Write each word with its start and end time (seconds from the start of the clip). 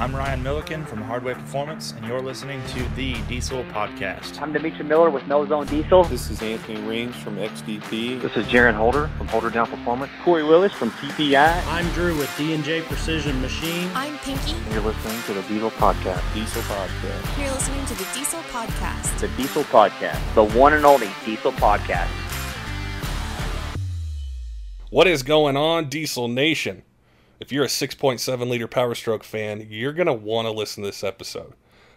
I'm 0.00 0.16
Ryan 0.16 0.42
Milliken 0.42 0.86
from 0.86 1.02
Hardway 1.02 1.34
Performance, 1.34 1.92
and 1.92 2.06
you're 2.06 2.22
listening 2.22 2.62
to 2.68 2.82
the 2.96 3.20
Diesel 3.28 3.64
Podcast. 3.64 4.40
I'm 4.40 4.50
Demetri 4.50 4.82
Miller 4.82 5.10
with 5.10 5.26
No 5.26 5.46
Zone 5.46 5.66
Diesel. 5.66 6.04
This 6.04 6.30
is 6.30 6.40
Anthony 6.40 6.80
Range 6.88 7.14
from 7.16 7.36
XDP. 7.36 8.18
This 8.18 8.34
is 8.34 8.46
Jaron 8.46 8.72
Holder 8.72 9.10
from 9.18 9.28
Holderdown 9.28 9.68
Performance. 9.68 10.10
Corey 10.24 10.42
Willis 10.42 10.72
from 10.72 10.90
TPI. 10.92 11.66
I'm 11.66 11.86
Drew 11.90 12.16
with 12.16 12.34
D&J 12.38 12.80
Precision 12.80 13.42
Machine. 13.42 13.90
I'm 13.94 14.16
Pinky. 14.20 14.52
And 14.52 14.72
you're 14.72 14.82
listening 14.82 15.20
to 15.24 15.34
the 15.34 15.42
Diesel 15.42 15.70
Podcast. 15.72 16.22
Diesel 16.32 16.62
Podcast. 16.62 17.38
You're 17.38 17.52
listening 17.52 17.84
to 17.84 17.94
the 17.94 18.06
Diesel 18.14 18.40
Podcast. 18.44 19.20
The 19.20 19.28
Diesel 19.36 19.64
Podcast. 19.64 20.34
The 20.34 20.44
one 20.44 20.72
and 20.72 20.86
only 20.86 21.10
Diesel 21.26 21.52
Podcast. 21.52 22.08
What 24.88 25.06
is 25.06 25.22
going 25.22 25.58
on, 25.58 25.90
Diesel 25.90 26.26
Nation? 26.26 26.84
If 27.40 27.50
you're 27.50 27.64
a 27.64 27.68
6.7 27.68 28.50
liter 28.50 28.68
Power 28.68 28.94
Stroke 28.94 29.24
fan, 29.24 29.66
you're 29.70 29.94
going 29.94 30.06
to 30.06 30.12
want 30.12 30.46
to 30.46 30.52
listen 30.52 30.82
to 30.82 30.88
this 30.90 31.02
episode. 31.02 31.54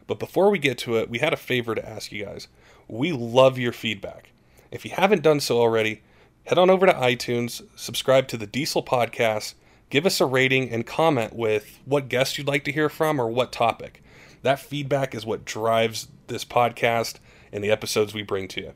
But 0.08 0.18
before 0.18 0.50
we 0.50 0.58
get 0.58 0.78
to 0.80 0.96
it, 0.96 1.10
we 1.10 1.20
had 1.20 1.34
a 1.34 1.38
favor 1.38 1.76
to 1.76 1.88
ask 1.88 2.14
you 2.14 2.24
guys. 2.24 2.48
We 2.88 3.12
love 3.12 3.60
your 3.60 3.74
feedback. 3.74 4.32
If 4.72 4.86
you 4.86 4.92
haven't 4.92 5.22
done 5.22 5.42
so 5.42 5.60
already, 5.60 6.02
head 6.46 6.58
on 6.58 6.70
over 6.70 6.86
to 6.86 6.94
iTunes, 6.94 7.62
subscribe 7.76 8.30
to 8.30 8.38
the 8.38 8.48
Diesel 8.48 8.84
Podcast, 8.84 9.56
give 9.90 10.06
us 10.06 10.22
a 10.22 10.26
rating, 10.26 10.70
and 10.70 10.86
comment 10.86 11.36
with 11.36 11.78
what 11.84 12.08
guest 12.08 12.38
you'd 12.38 12.48
like 12.48 12.64
to 12.64 12.72
hear 12.72 12.88
from 12.88 13.20
or 13.20 13.28
what 13.28 13.52
topic. 13.52 14.02
That 14.44 14.62
feedback 14.62 15.14
is 15.14 15.26
what 15.26 15.44
drives 15.44 16.08
this 16.28 16.46
podcast 16.46 17.16
and 17.52 17.62
the 17.62 17.72
episodes 17.72 18.14
we 18.14 18.24
bring 18.24 18.48
to 18.48 18.62
you. 18.62 18.74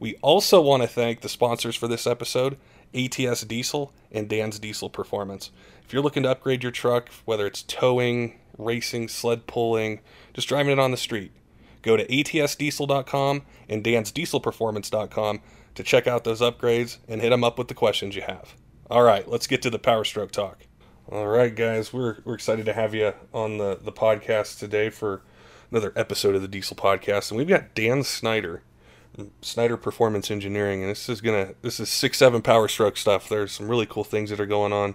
We 0.00 0.16
also 0.22 0.60
want 0.60 0.82
to 0.82 0.88
thank 0.88 1.20
the 1.20 1.28
sponsors 1.28 1.76
for 1.76 1.86
this 1.86 2.06
episode 2.06 2.56
ATS 2.94 3.42
Diesel 3.42 3.92
and 4.10 4.28
Dan's 4.28 4.58
Diesel 4.58 4.90
Performance. 4.90 5.50
If 5.84 5.92
you're 5.92 6.02
looking 6.02 6.22
to 6.22 6.30
upgrade 6.30 6.62
your 6.62 6.72
truck, 6.72 7.08
whether 7.24 7.46
it's 7.46 7.62
towing, 7.62 8.38
racing, 8.56 9.08
sled 9.08 9.46
pulling, 9.46 10.00
just 10.34 10.48
driving 10.48 10.72
it 10.72 10.78
on 10.78 10.90
the 10.90 10.96
street, 10.96 11.32
go 11.82 11.96
to 11.96 12.06
atsdiesel.com 12.06 13.42
and 13.68 13.84
dansdieselperformance.com 13.84 15.40
to 15.74 15.82
check 15.82 16.06
out 16.06 16.24
those 16.24 16.40
upgrades 16.40 16.98
and 17.08 17.20
hit 17.20 17.30
them 17.30 17.44
up 17.44 17.58
with 17.58 17.68
the 17.68 17.74
questions 17.74 18.14
you 18.16 18.22
have. 18.22 18.54
All 18.90 19.02
right, 19.02 19.28
let's 19.28 19.46
get 19.46 19.62
to 19.62 19.70
the 19.70 19.78
Power 19.78 20.04
Stroke 20.04 20.32
talk. 20.32 20.66
All 21.10 21.26
right, 21.26 21.54
guys, 21.54 21.92
we're, 21.92 22.18
we're 22.24 22.34
excited 22.34 22.66
to 22.66 22.72
have 22.72 22.94
you 22.94 23.12
on 23.34 23.58
the, 23.58 23.78
the 23.80 23.92
podcast 23.92 24.58
today 24.58 24.90
for 24.90 25.22
another 25.70 25.92
episode 25.96 26.34
of 26.34 26.42
the 26.42 26.48
Diesel 26.48 26.76
Podcast. 26.76 27.30
And 27.30 27.38
we've 27.38 27.48
got 27.48 27.74
Dan 27.74 28.02
Snyder, 28.02 28.62
Snyder 29.42 29.76
Performance 29.76 30.30
Engineering, 30.30 30.82
and 30.82 30.90
this 30.90 31.08
is 31.08 31.20
gonna 31.20 31.54
this 31.62 31.80
is 31.80 31.88
six 31.88 32.18
seven 32.18 32.42
Power 32.42 32.68
Stroke 32.68 32.96
stuff. 32.96 33.28
There's 33.28 33.52
some 33.52 33.68
really 33.68 33.86
cool 33.86 34.04
things 34.04 34.30
that 34.30 34.40
are 34.40 34.46
going 34.46 34.72
on, 34.72 34.94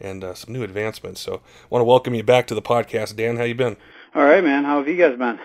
and 0.00 0.24
uh, 0.24 0.34
some 0.34 0.52
new 0.52 0.62
advancements. 0.62 1.20
So, 1.20 1.34
I 1.34 1.66
want 1.70 1.80
to 1.80 1.86
welcome 1.86 2.14
you 2.14 2.22
back 2.22 2.46
to 2.48 2.54
the 2.54 2.62
podcast, 2.62 3.16
Dan. 3.16 3.36
How 3.36 3.44
you 3.44 3.54
been? 3.54 3.76
All 4.14 4.24
right, 4.24 4.42
man. 4.42 4.64
How 4.64 4.78
have 4.78 4.88
you 4.88 4.96
guys 4.96 5.16
been? 5.16 5.38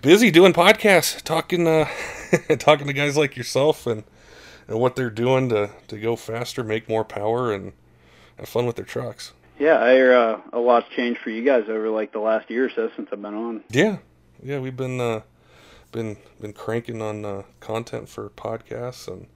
Busy 0.00 0.30
doing 0.30 0.52
podcasts, 0.52 1.20
talking 1.20 1.66
uh, 1.66 1.88
talking 2.58 2.86
to 2.86 2.92
guys 2.92 3.16
like 3.16 3.36
yourself, 3.36 3.86
and 3.86 4.04
and 4.68 4.78
what 4.78 4.96
they're 4.96 5.10
doing 5.10 5.48
to 5.50 5.70
to 5.88 5.98
go 5.98 6.16
faster, 6.16 6.64
make 6.64 6.88
more 6.88 7.04
power, 7.04 7.52
and 7.52 7.72
have 8.38 8.48
fun 8.48 8.66
with 8.66 8.76
their 8.76 8.84
trucks. 8.84 9.32
Yeah, 9.58 9.80
I 9.80 9.92
hear 9.92 10.14
uh, 10.14 10.40
a 10.52 10.58
lot's 10.58 10.88
changed 10.96 11.20
for 11.20 11.30
you 11.30 11.44
guys 11.44 11.64
over 11.68 11.90
like 11.90 12.12
the 12.12 12.18
last 12.18 12.50
year 12.50 12.66
or 12.66 12.70
so 12.70 12.90
since 12.96 13.08
I've 13.12 13.22
been 13.22 13.34
on. 13.34 13.62
Yeah, 13.70 13.98
yeah, 14.42 14.58
we've 14.58 14.76
been 14.76 15.00
uh, 15.00 15.20
been 15.94 16.16
been 16.40 16.52
cranking 16.52 17.00
on 17.00 17.24
uh, 17.24 17.42
content 17.60 18.08
for 18.10 18.28
podcasts, 18.28 19.08
and 19.08 19.28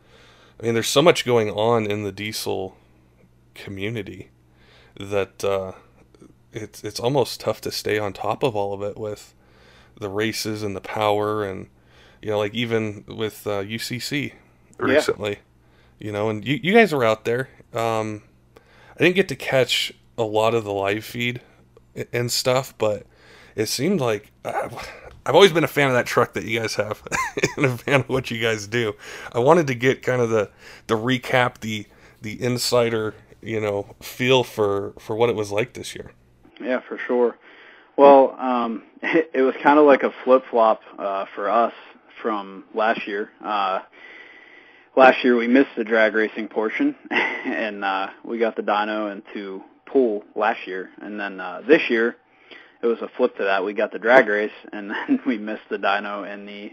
I 0.60 0.64
mean, 0.64 0.74
there's 0.74 0.88
so 0.88 1.00
much 1.00 1.24
going 1.24 1.50
on 1.50 1.90
in 1.90 2.02
the 2.02 2.12
diesel 2.12 2.76
community 3.54 4.28
that 4.98 5.42
uh, 5.44 5.72
it's 6.52 6.84
it's 6.84 7.00
almost 7.00 7.40
tough 7.40 7.60
to 7.62 7.70
stay 7.70 7.98
on 7.98 8.12
top 8.12 8.42
of 8.42 8.54
all 8.54 8.74
of 8.74 8.82
it 8.82 8.98
with 8.98 9.34
the 9.98 10.10
races 10.10 10.62
and 10.62 10.76
the 10.76 10.80
power, 10.80 11.44
and 11.44 11.68
you 12.20 12.30
know, 12.30 12.38
like 12.38 12.54
even 12.54 13.04
with 13.06 13.46
uh, 13.46 13.62
UCC 13.62 14.34
recently, 14.78 15.30
yeah. 15.30 16.06
you 16.06 16.12
know, 16.12 16.28
and 16.28 16.44
you 16.44 16.58
you 16.62 16.74
guys 16.74 16.92
are 16.92 17.04
out 17.04 17.24
there. 17.24 17.48
Um, 17.72 18.22
I 18.96 19.04
didn't 19.04 19.16
get 19.16 19.28
to 19.28 19.36
catch 19.36 19.92
a 20.18 20.24
lot 20.24 20.54
of 20.54 20.64
the 20.64 20.72
live 20.72 21.04
feed 21.04 21.40
and 22.12 22.32
stuff, 22.32 22.74
but 22.78 23.06
it 23.54 23.66
seemed 23.66 24.00
like 24.00 24.32
uh, 24.44 24.68
I've 25.28 25.34
always 25.34 25.52
been 25.52 25.62
a 25.62 25.68
fan 25.68 25.88
of 25.88 25.92
that 25.92 26.06
truck 26.06 26.32
that 26.32 26.44
you 26.44 26.58
guys 26.58 26.76
have, 26.76 27.02
and 27.58 27.66
a 27.66 27.76
fan 27.76 28.00
of 28.00 28.08
what 28.08 28.30
you 28.30 28.40
guys 28.40 28.66
do. 28.66 28.94
I 29.30 29.40
wanted 29.40 29.66
to 29.66 29.74
get 29.74 30.02
kind 30.02 30.22
of 30.22 30.30
the 30.30 30.50
the 30.86 30.96
recap, 30.96 31.60
the 31.60 31.86
the 32.22 32.42
insider, 32.42 33.14
you 33.42 33.60
know, 33.60 33.94
feel 34.00 34.42
for 34.42 34.94
for 34.98 35.14
what 35.14 35.28
it 35.28 35.36
was 35.36 35.52
like 35.52 35.74
this 35.74 35.94
year. 35.94 36.12
Yeah, 36.58 36.80
for 36.80 36.96
sure. 36.96 37.36
Well, 37.98 38.36
um, 38.38 38.84
it, 39.02 39.30
it 39.34 39.42
was 39.42 39.54
kind 39.62 39.78
of 39.78 39.84
like 39.84 40.02
a 40.02 40.14
flip 40.24 40.44
flop 40.50 40.80
uh, 40.98 41.26
for 41.34 41.50
us 41.50 41.74
from 42.22 42.64
last 42.72 43.06
year. 43.06 43.30
Uh, 43.44 43.80
last 44.96 45.22
year 45.22 45.36
we 45.36 45.46
missed 45.46 45.76
the 45.76 45.84
drag 45.84 46.14
racing 46.14 46.48
portion, 46.48 46.96
and 47.10 47.84
uh, 47.84 48.08
we 48.24 48.38
got 48.38 48.56
the 48.56 48.62
dyno 48.62 49.12
into 49.12 49.62
pool 49.84 50.24
last 50.34 50.66
year, 50.66 50.88
and 51.02 51.20
then 51.20 51.38
uh, 51.38 51.60
this 51.66 51.90
year 51.90 52.16
it 52.82 52.86
was 52.86 52.98
a 53.00 53.08
flip 53.16 53.36
to 53.36 53.44
that. 53.44 53.64
We 53.64 53.74
got 53.74 53.92
the 53.92 53.98
drag 53.98 54.28
race, 54.28 54.50
and 54.72 54.90
then 55.08 55.20
we 55.26 55.38
missed 55.38 55.68
the 55.70 55.78
dyno 55.78 56.30
and 56.30 56.48
the 56.48 56.70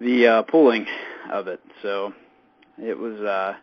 the 0.00 0.26
uh, 0.26 0.42
pooling 0.42 0.86
of 1.30 1.46
it. 1.48 1.60
So 1.82 2.12
it 2.78 2.98
was 2.98 3.18
uh, 3.20 3.54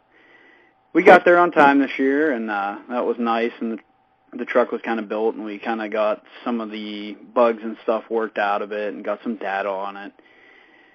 we 0.93 1.03
got 1.03 1.25
there 1.25 1.37
on 1.37 1.51
time 1.51 1.79
this 1.79 1.97
year, 1.97 2.31
and 2.31 2.49
uh, 2.49 2.77
that 2.89 3.05
was 3.05 3.17
nice. 3.19 3.51
And 3.59 3.73
the, 3.73 4.37
the 4.39 4.45
truck 4.45 4.71
was 4.71 4.81
kind 4.83 4.99
of 4.99 5.09
built, 5.09 5.35
and 5.35 5.45
we 5.45 5.59
kind 5.59 5.81
of 5.81 5.91
got 5.91 6.23
some 6.43 6.61
of 6.61 6.71
the 6.71 7.17
bugs 7.33 7.61
and 7.63 7.77
stuff 7.83 8.03
worked 8.09 8.37
out 8.37 8.61
of 8.61 8.71
it, 8.71 8.93
and 8.93 9.03
got 9.03 9.19
some 9.23 9.37
data 9.37 9.69
on 9.69 9.97
it. 9.97 10.13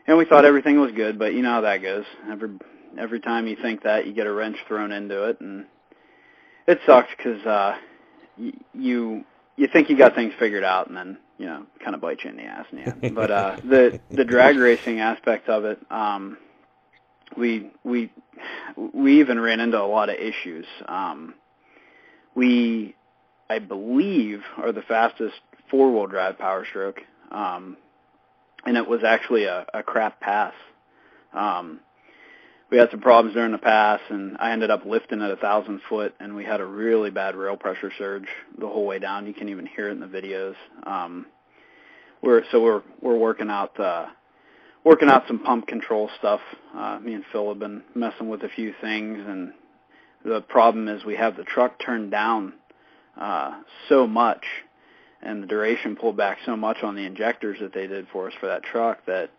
And 0.06 0.16
we 0.16 0.24
thought 0.24 0.46
everything 0.46 0.80
was 0.80 0.92
good, 0.92 1.18
but 1.18 1.34
you 1.34 1.42
know 1.42 1.50
how 1.50 1.60
that 1.62 1.82
goes. 1.82 2.04
Every 2.30 2.50
every 2.98 3.20
time 3.20 3.46
you 3.46 3.56
think 3.60 3.82
that, 3.82 4.06
you 4.06 4.14
get 4.14 4.26
a 4.26 4.32
wrench 4.32 4.56
thrown 4.66 4.90
into 4.90 5.24
it, 5.24 5.40
and 5.40 5.66
it 6.66 6.80
sucks 6.86 7.10
because 7.16 7.44
uh, 7.46 7.76
y- 8.38 8.52
you 8.72 9.24
you 9.58 9.66
think 9.66 9.90
you 9.90 9.98
got 9.98 10.14
things 10.14 10.32
figured 10.38 10.64
out, 10.64 10.86
and 10.86 10.96
then 10.96 11.18
you 11.36 11.46
know 11.46 11.66
kind 11.82 11.94
of 11.94 12.00
bite 12.00 12.22
you 12.24 12.30
in 12.30 12.36
the 12.36 12.44
ass 12.44 12.66
in 12.70 12.78
the 12.78 12.84
end. 12.84 13.14
But 13.14 13.30
uh, 13.30 13.56
the 13.64 14.00
the 14.10 14.24
drag 14.24 14.56
racing 14.56 15.00
aspect 15.00 15.48
of 15.48 15.64
it, 15.64 15.78
um, 15.90 16.38
we 17.36 17.70
we 17.84 18.10
we 18.92 19.20
even 19.20 19.40
ran 19.40 19.60
into 19.60 19.80
a 19.80 19.84
lot 19.84 20.08
of 20.08 20.16
issues. 20.16 20.64
Um, 20.86 21.34
we, 22.34 22.94
I 23.50 23.58
believe, 23.58 24.42
are 24.56 24.70
the 24.70 24.82
fastest 24.82 25.34
four 25.70 25.92
wheel 25.92 26.06
drive 26.06 26.38
power 26.38 26.64
stroke, 26.64 27.00
um, 27.32 27.76
and 28.64 28.76
it 28.76 28.86
was 28.86 29.02
actually 29.02 29.44
a, 29.44 29.66
a 29.74 29.82
crap 29.82 30.20
pass. 30.20 30.54
Um, 31.34 31.80
we 32.70 32.76
had 32.76 32.90
some 32.90 33.00
problems 33.00 33.34
during 33.34 33.52
the 33.52 33.58
pass, 33.58 34.00
and 34.10 34.36
I 34.38 34.52
ended 34.52 34.70
up 34.70 34.84
lifting 34.84 35.22
at 35.22 35.30
a 35.30 35.36
thousand 35.36 35.80
foot, 35.88 36.14
and 36.20 36.36
we 36.36 36.44
had 36.44 36.60
a 36.60 36.66
really 36.66 37.10
bad 37.10 37.34
rail 37.34 37.56
pressure 37.56 37.90
surge 37.96 38.28
the 38.58 38.68
whole 38.68 38.86
way 38.86 38.98
down. 38.98 39.26
You 39.26 39.34
can 39.34 39.48
even 39.48 39.66
hear 39.66 39.88
it 39.88 39.92
in 39.92 40.00
the 40.00 40.06
videos. 40.06 40.54
Um, 40.82 41.26
we're 42.20 42.42
so 42.50 42.62
we're 42.62 42.82
we're 43.00 43.16
working 43.16 43.48
out 43.48 43.78
uh, 43.80 44.06
working 44.84 45.08
out 45.08 45.24
some 45.26 45.38
pump 45.38 45.66
control 45.66 46.10
stuff. 46.18 46.40
Uh, 46.74 46.98
me 46.98 47.14
and 47.14 47.24
Phil 47.32 47.48
have 47.48 47.58
been 47.58 47.82
messing 47.94 48.28
with 48.28 48.42
a 48.42 48.48
few 48.48 48.74
things, 48.80 49.18
and 49.26 49.52
the 50.24 50.42
problem 50.42 50.88
is 50.88 51.04
we 51.04 51.16
have 51.16 51.36
the 51.36 51.44
truck 51.44 51.78
turned 51.78 52.10
down 52.10 52.52
uh, 53.18 53.62
so 53.88 54.06
much, 54.06 54.44
and 55.22 55.42
the 55.42 55.46
duration 55.46 55.96
pulled 55.96 56.18
back 56.18 56.38
so 56.44 56.54
much 56.54 56.82
on 56.82 56.96
the 56.96 57.06
injectors 57.06 57.58
that 57.60 57.72
they 57.72 57.86
did 57.86 58.06
for 58.12 58.28
us 58.28 58.34
for 58.38 58.46
that 58.46 58.62
truck 58.62 59.06
that 59.06 59.30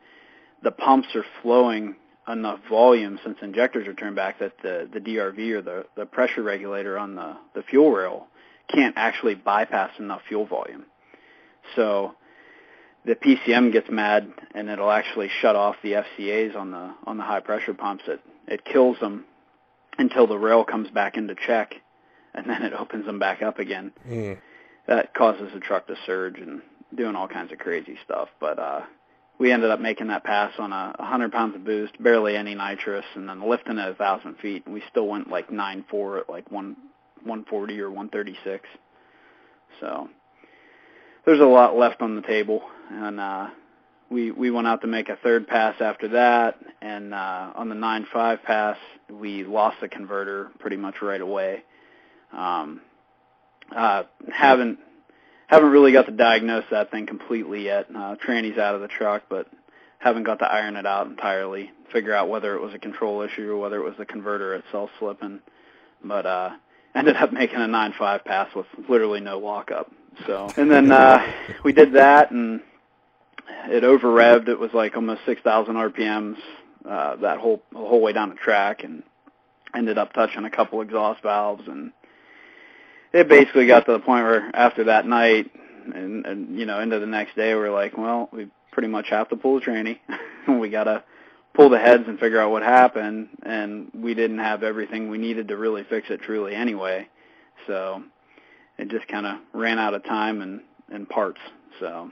the 0.64 0.72
pumps 0.72 1.08
are 1.16 1.26
flowing 1.42 1.96
enough 2.30 2.60
volume 2.70 3.20
since 3.24 3.38
injectors 3.42 3.88
are 3.88 3.94
turned 3.94 4.16
back 4.16 4.40
that 4.40 4.54
the, 4.62 4.88
the 4.92 5.00
DRV 5.00 5.52
or 5.52 5.62
the, 5.62 5.86
the 5.96 6.06
pressure 6.06 6.44
regulator 6.44 6.98
on 6.98 7.16
the, 7.16 7.36
the 7.56 7.64
fuel 7.64 7.92
rail 7.92 8.28
can't 8.72 8.96
actually 8.98 9.36
bypass 9.36 9.92
enough 10.00 10.22
fuel 10.28 10.46
volume. 10.46 10.86
So 11.76 12.16
the 13.06 13.16
PCM 13.16 13.72
gets 13.72 13.90
mad 13.90 14.32
and 14.54 14.70
it'll 14.70 14.92
actually 14.92 15.30
shut 15.42 15.56
off 15.56 15.76
the 15.82 15.94
FCAs 15.94 16.56
on 16.56 16.72
the 16.72 16.94
on 17.06 17.18
the 17.18 17.24
high 17.24 17.40
pressure 17.40 17.74
pumps. 17.74 18.04
It 18.08 18.22
it 18.48 18.66
kills 18.66 19.00
them 19.00 19.26
until 19.98 20.28
the 20.28 20.38
rail 20.38 20.64
comes 20.64 20.90
back 20.90 21.18
into 21.18 21.36
check, 21.36 21.76
and 22.34 22.50
then 22.50 22.64
it 22.64 22.74
opens 22.74 23.06
them 23.06 23.20
back 23.20 23.42
up 23.42 23.60
again. 23.60 23.92
Mm. 24.08 24.38
That 24.88 25.14
causes 25.14 25.52
the 25.54 25.60
truck 25.60 25.88
to 25.88 25.96
surge 26.06 26.40
and 26.40 26.62
doing 26.96 27.16
all 27.16 27.28
kinds 27.28 27.52
of 27.52 27.60
crazy 27.60 27.98
stuff. 28.04 28.30
But 28.40 28.58
uh, 28.58 28.82
we 29.40 29.54
ended 29.54 29.72
up 29.72 29.80
making 29.80 30.08
that 30.08 30.26
pass 30.26 30.52
on 30.60 30.74
a 30.74 30.94
100 31.00 31.32
pounds 31.32 31.56
of 31.56 31.64
boost, 31.64 32.02
barely 32.04 32.36
any 32.36 32.56
nitrous, 32.56 33.06
and 33.16 33.28
then 33.28 33.48
lifting 33.50 33.80
at 33.80 33.90
a 33.90 33.96
thousand 33.96 34.36
feet. 34.38 34.68
We 34.68 34.84
still 34.92 35.08
went 35.08 35.30
like 35.30 35.52
nine 35.52 35.86
four 35.90 36.20
at 36.20 36.30
like 36.30 36.52
one 36.52 36.76
140 37.24 37.80
or 37.80 37.90
136. 37.90 38.68
So 39.80 40.10
there's 41.26 41.40
a 41.40 41.46
lot 41.46 41.78
left 41.78 42.02
on 42.02 42.16
the 42.16 42.22
table, 42.22 42.62
and 42.92 43.20
uh, 43.20 43.48
we 44.10 44.32
we 44.32 44.52
went 44.52 44.68
out 44.68 44.82
to 44.82 44.88
make 44.88 45.08
a 45.08 45.16
third 45.16 45.48
pass 45.48 45.76
after 45.80 46.10
that, 46.10 46.60
and 46.82 47.14
uh, 47.14 47.54
on 47.56 47.70
the 47.70 47.76
nine 47.76 48.06
five 48.12 48.44
pass 48.44 48.78
we 49.10 49.46
lost 49.46 49.78
the 49.82 49.88
converter 49.88 50.52
pretty 50.60 50.78
much 50.78 51.02
right 51.02 51.22
away. 51.22 51.64
Um, 52.34 52.82
uh, 53.76 54.04
haven't 54.32 54.80
haven't 55.50 55.72
really 55.72 55.92
got 55.92 56.06
to 56.06 56.12
diagnose 56.12 56.66
that 56.70 56.92
thing 56.92 57.08
completely 57.08 57.66
yet. 57.66 57.88
Uh, 57.94 58.16
tranny's 58.16 58.60
out 58.60 58.76
of 58.76 58.82
the 58.82 58.88
truck, 58.88 59.24
but 59.30 59.48
haven't 59.98 60.24
got 60.24 60.40
to 60.40 60.46
iron 60.46 60.76
it 60.76 60.86
out 60.86 61.08
entirely, 61.08 61.72
figure 61.92 62.14
out 62.14 62.30
whether 62.30 62.56
it 62.56 62.62
was 62.62 62.74
a 62.76 62.80
control 62.80 63.24
issue 63.24 63.52
or 63.52 63.58
whether 63.58 63.78
it 63.78 63.84
was 63.84 63.96
the 63.98 64.06
converter 64.06 64.54
itself 64.56 64.92
slipping. 65.00 65.40
But 66.04 66.26
uh, 66.28 66.52
ended 66.94 67.16
up 67.16 67.34
making 67.34 67.58
a 67.58 67.68
9.5 67.68 68.24
pass 68.24 68.54
with 68.56 68.68
literally 68.88 69.22
no 69.22 69.40
lockup. 69.40 69.92
So, 70.28 70.50
and 70.56 70.70
then 70.70 70.92
uh, 70.92 71.20
we 71.64 71.74
did 71.74 71.94
that, 71.94 72.30
and 72.30 72.62
it 73.66 73.84
over 73.84 74.08
revved. 74.08 74.50
It 74.50 74.60
was 74.60 74.72
like 74.74 74.96
almost 74.96 75.22
6,000 75.26 75.74
RPMs 75.74 76.38
uh, 76.88 77.16
that 77.18 77.40
whole 77.40 77.64
the 77.72 77.80
whole 77.80 78.02
way 78.02 78.14
down 78.14 78.30
the 78.30 78.36
track, 78.36 78.84
and 78.84 79.02
ended 79.76 79.98
up 79.98 80.14
touching 80.14 80.46
a 80.46 80.50
couple 80.52 80.82
exhaust 80.82 81.24
valves, 81.24 81.68
and 81.68 81.92
it 83.14 83.28
basically 83.28 83.68
got 83.68 83.86
to 83.86 83.94
the 83.94 84.00
point 84.00 84.26
where 84.26 84.52
after 84.56 84.86
that 84.86 85.06
night, 85.06 85.52
and, 85.94 86.26
and 86.26 86.60
you 86.60 86.66
know 86.66 86.80
into 86.80 87.00
the 87.00 87.08
next 87.08 87.36
day, 87.36 87.54
we 87.54 87.62
we're 87.62 87.74
like, 87.74 87.98
well, 87.98 88.30
we 88.32 88.48
pretty 88.72 88.88
much 88.88 89.10
have 89.10 89.30
to 89.30 89.36
pull 89.36 89.60
the 89.60 89.66
tranny. 89.66 90.00
we 90.60 90.70
gotta 90.70 91.04
pull 91.54 91.70
the 91.70 91.80
heads 91.80 92.04
and 92.08 92.20
figure 92.20 92.40
out 92.40 92.52
what 92.52 92.64
happened, 92.64 93.30
and 93.44 93.92
we 93.94 94.14
didn't 94.14 94.40
have 94.40 94.64
everything 94.64 95.10
we 95.10 95.18
needed 95.18 95.48
to 95.48 95.58
really 95.58 95.84
fix 95.84 96.10
it 96.10 96.22
truly 96.22 96.56
anyway. 96.56 97.08
So 97.68 98.04
it 98.78 98.90
just 98.90 99.08
kind 99.08 99.26
of 99.26 99.40
ran 99.54 99.80
out 99.80 99.94
of 99.94 100.04
time 100.04 100.42
and 100.42 100.62
and 100.92 101.08
parts. 101.10 101.40
So 101.80 102.12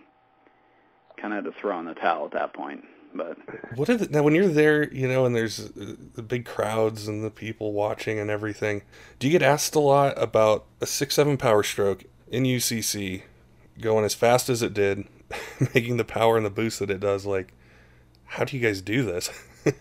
kind 1.20 1.34
of 1.34 1.44
had 1.44 1.52
to 1.52 1.60
throw 1.60 1.80
in 1.80 1.86
the 1.86 1.96
towel 1.96 2.26
at 2.26 2.34
that 2.34 2.54
point. 2.54 2.84
But 3.18 3.38
what 3.76 3.90
is 3.90 4.04
it 4.04 4.12
now 4.12 4.24
when 4.24 4.36
you're 4.36 4.48
there, 4.48 4.92
you 4.94 5.08
know, 5.08 5.26
and 5.26 5.36
there's 5.36 5.60
uh, 5.60 5.96
the 6.14 6.24
big 6.24 6.46
crowds 6.46 7.08
and 7.08 7.24
the 7.24 7.32
people 7.32 7.74
watching 7.74 8.20
and 8.20 8.30
everything? 8.30 8.84
Do 9.20 9.28
you 9.28 9.32
get 9.32 9.42
asked 9.42 9.76
a 9.76 9.80
lot 9.80 10.22
about 10.22 10.66
a 10.80 10.86
six 10.86 11.16
seven 11.16 11.38
Power 11.38 11.64
Stroke 11.64 12.06
in 12.30 12.44
UCC 12.44 13.24
going 13.80 14.06
as 14.06 14.14
fast 14.14 14.50
as 14.50 14.62
it 14.62 14.74
did, 14.74 15.06
making 15.74 15.98
the 15.98 16.06
power 16.06 16.38
and 16.38 16.46
the 16.46 16.52
boost 16.52 16.80
that 16.80 16.90
it 16.90 17.00
does? 17.00 17.26
Like, 17.26 17.54
how 18.26 18.44
do 18.44 18.56
you 18.56 18.64
guys 18.64 18.82
do 18.82 19.04
this? 19.04 19.30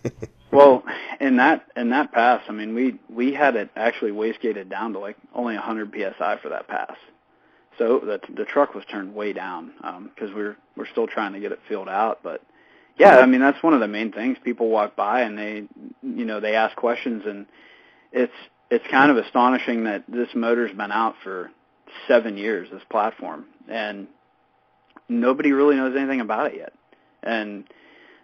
well, 0.51 0.83
in 1.21 1.37
that 1.37 1.67
in 1.77 1.91
that 1.91 2.13
pass, 2.13 2.43
I 2.49 2.53
mean, 2.53 2.75
we 2.75 2.99
we 3.09 3.33
had 3.35 3.57
it 3.57 3.71
actually 3.77 4.13
wastegated 4.13 4.69
down 4.69 4.95
to 4.95 4.99
like 4.99 5.17
only 5.35 5.55
100 5.55 5.93
psi 5.93 6.39
for 6.39 6.49
that 6.49 6.69
pass. 6.69 6.97
So 7.79 7.99
the 7.99 8.21
the 8.35 8.45
truck 8.45 8.75
was 8.75 8.85
turned 8.87 9.15
way 9.15 9.33
down 9.33 9.73
because 9.77 10.31
um, 10.31 10.35
we're 10.35 10.57
we're 10.77 10.87
still 10.87 11.07
trying 11.07 11.33
to 11.35 11.41
get 11.41 11.53
it 11.53 11.61
filled 11.69 11.89
out. 11.89 12.21
But 12.23 12.43
yeah, 12.99 13.19
I 13.19 13.27
mean 13.27 13.41
that's 13.41 13.63
one 13.63 13.75
of 13.75 13.81
the 13.81 13.89
main 13.89 14.13
things. 14.13 14.39
People 14.43 14.69
walk 14.69 14.97
by 14.97 15.23
and 15.23 15.39
they 15.39 15.65
you 16.03 16.25
know 16.25 16.41
they 16.41 16.55
ask 16.55 16.77
questions 16.77 17.25
and 17.27 17.47
it's 18.13 18.33
it's 18.71 18.85
kind 18.91 19.11
of 19.11 19.17
astonishing 19.19 19.85
that 19.85 20.05
this 20.09 20.29
motor's 20.35 20.73
been 20.77 20.93
out 20.93 21.15
for 21.23 21.51
seven 22.09 22.37
years. 22.37 22.69
This 22.71 22.83
platform 22.91 23.47
and 23.69 24.09
nobody 25.09 25.53
really 25.53 25.77
knows 25.77 25.97
anything 25.97 26.21
about 26.21 26.53
it 26.53 26.59
yet, 26.59 26.73
and 27.23 27.65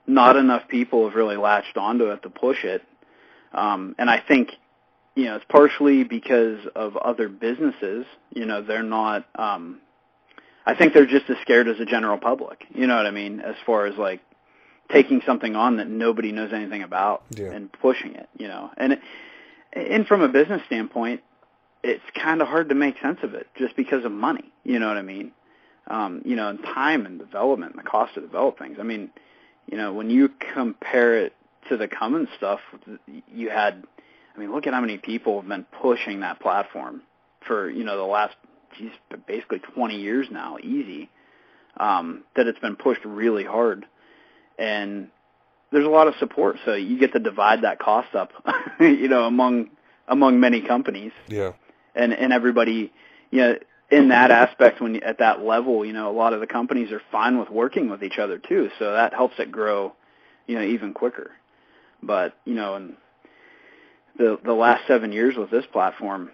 not 0.07 0.37
enough 0.37 0.69
people 0.69 1.07
have 1.07 1.15
really 1.15 1.37
latched 1.37 1.77
onto 1.77 2.07
it 2.07 2.23
to 2.23 2.31
push 2.31 2.65
it. 2.65 2.83
Um, 3.53 3.95
and 3.99 4.09
I 4.09 4.21
think 4.27 4.51
you 5.15 5.27
know, 5.27 5.37
it's 5.37 5.45
partially 5.49 6.05
because 6.05 6.61
of 6.75 6.97
other 6.97 7.29
businesses. 7.29 8.07
You 8.31 8.47
know, 8.47 8.63
they're 8.63 8.83
not. 8.83 9.27
Um, 9.35 9.81
I 10.65 10.75
think 10.75 10.95
they're 10.95 11.07
just 11.07 11.29
as 11.29 11.37
scared 11.43 11.69
as 11.69 11.79
the 11.79 11.85
general 11.85 12.19
public. 12.19 12.65
You 12.75 12.87
know 12.87 12.97
what 12.97 13.07
I 13.07 13.11
mean? 13.11 13.41
As 13.41 13.57
far 13.67 13.87
as 13.87 13.97
like 13.99 14.21
taking 14.93 15.23
something 15.27 15.57
on 15.57 15.77
that 15.79 15.89
nobody 15.89 16.33
knows 16.33 16.53
anything 16.53 16.83
about 16.83 17.23
yeah. 17.31 17.51
and 17.51 17.71
pushing 17.73 18.15
it. 18.15 18.29
You 18.39 18.49
know, 18.49 18.71
and 18.77 18.95
it, 18.95 19.01
and 19.73 20.07
from 20.07 20.23
a 20.23 20.29
business 20.29 20.63
standpoint, 20.67 21.23
it's 21.83 22.03
kind 22.15 22.43
of 22.43 22.49
hard 22.49 22.69
to 22.69 22.75
make 22.75 22.97
sense 23.01 23.19
of 23.23 23.35
it 23.35 23.47
just 23.57 23.77
because 23.77 24.05
of 24.05 24.13
money. 24.13 24.53
You 24.65 24.79
know 24.79 24.89
what 24.89 24.97
I 24.97 25.03
mean? 25.03 25.33
Um, 25.89 26.23
you 26.25 26.37
know, 26.37 26.49
and 26.49 26.63
time 26.63 27.07
and 27.07 27.19
development 27.19 27.75
and 27.75 27.85
the 27.85 27.89
cost 27.89 28.15
to 28.15 28.21
develop 28.21 28.59
things. 28.59 28.77
I 28.79 28.85
mean, 28.85 29.11
you 29.67 29.77
know, 29.77 29.93
when 29.93 30.11
you 30.11 30.31
compare 30.55 31.19
it 31.19 31.35
to 31.69 31.77
the 31.77 31.89
Cummins 31.89 32.29
stuff, 32.37 32.61
you 33.33 33.51
had 33.51 33.85
I 34.35 34.39
mean, 34.39 34.53
look 34.53 34.67
at 34.67 34.75
how 34.75 34.81
many 34.81 34.99
people 34.99 35.41
have 35.41 35.49
been 35.49 35.67
pushing 35.81 36.21
that 36.21 36.41
platform 36.41 37.03
for 37.47 37.71
you 37.71 37.85
know 37.85 37.97
the 37.97 38.05
last 38.05 38.35
geez, 38.79 38.93
basically 39.27 39.59
20 39.59 39.97
years 39.97 40.29
now, 40.31 40.57
easy. 40.63 41.11
Um, 41.79 42.25
that 42.37 42.47
it's 42.47 42.59
been 42.59 42.77
pushed 42.77 43.03
really 43.05 43.45
hard, 43.45 43.87
and 44.63 45.09
there's 45.73 45.87
a 45.87 45.91
lot 45.91 46.07
of 46.07 46.15
support. 46.21 46.57
So 46.65 46.75
you 46.75 46.99
get 46.99 47.13
to 47.15 47.19
divide 47.19 47.63
that 47.63 47.81
cost 47.81 48.15
up, 48.15 48.31
you 48.81 49.09
know, 49.09 49.25
among 49.25 49.71
among 50.07 50.39
many 50.39 50.63
companies. 50.63 51.13
Yeah. 51.29 51.53
And 51.95 52.13
and 52.13 52.33
everybody, 52.33 52.93
you 53.31 53.41
know, 53.41 53.55
in 53.91 54.09
that 54.09 54.31
aspect, 54.31 54.81
when 54.81 54.95
you, 54.95 55.01
at 55.03 55.19
that 55.19 55.41
level, 55.43 55.85
you 55.85 55.93
know, 55.93 56.11
a 56.11 56.17
lot 56.17 56.33
of 56.33 56.41
the 56.41 56.47
companies 56.47 56.93
are 56.93 57.03
fine 57.11 57.39
with 57.39 57.51
working 57.51 57.91
with 57.91 58.03
each 58.03 58.19
other 58.19 58.39
too. 58.39 58.71
So 58.79 58.93
that 58.93 59.13
helps 59.13 59.35
it 59.39 59.51
grow, 59.51 59.95
you 60.47 60.55
know, 60.55 60.63
even 60.63 60.95
quicker. 60.95 61.33
But 62.03 62.35
you 62.45 62.55
know, 62.55 62.77
and 62.77 62.97
the 64.17 64.39
the 64.45 64.55
last 64.55 64.87
seven 64.87 65.13
years 65.13 65.35
with 65.37 65.51
this 65.51 65.65
platform, 65.73 66.31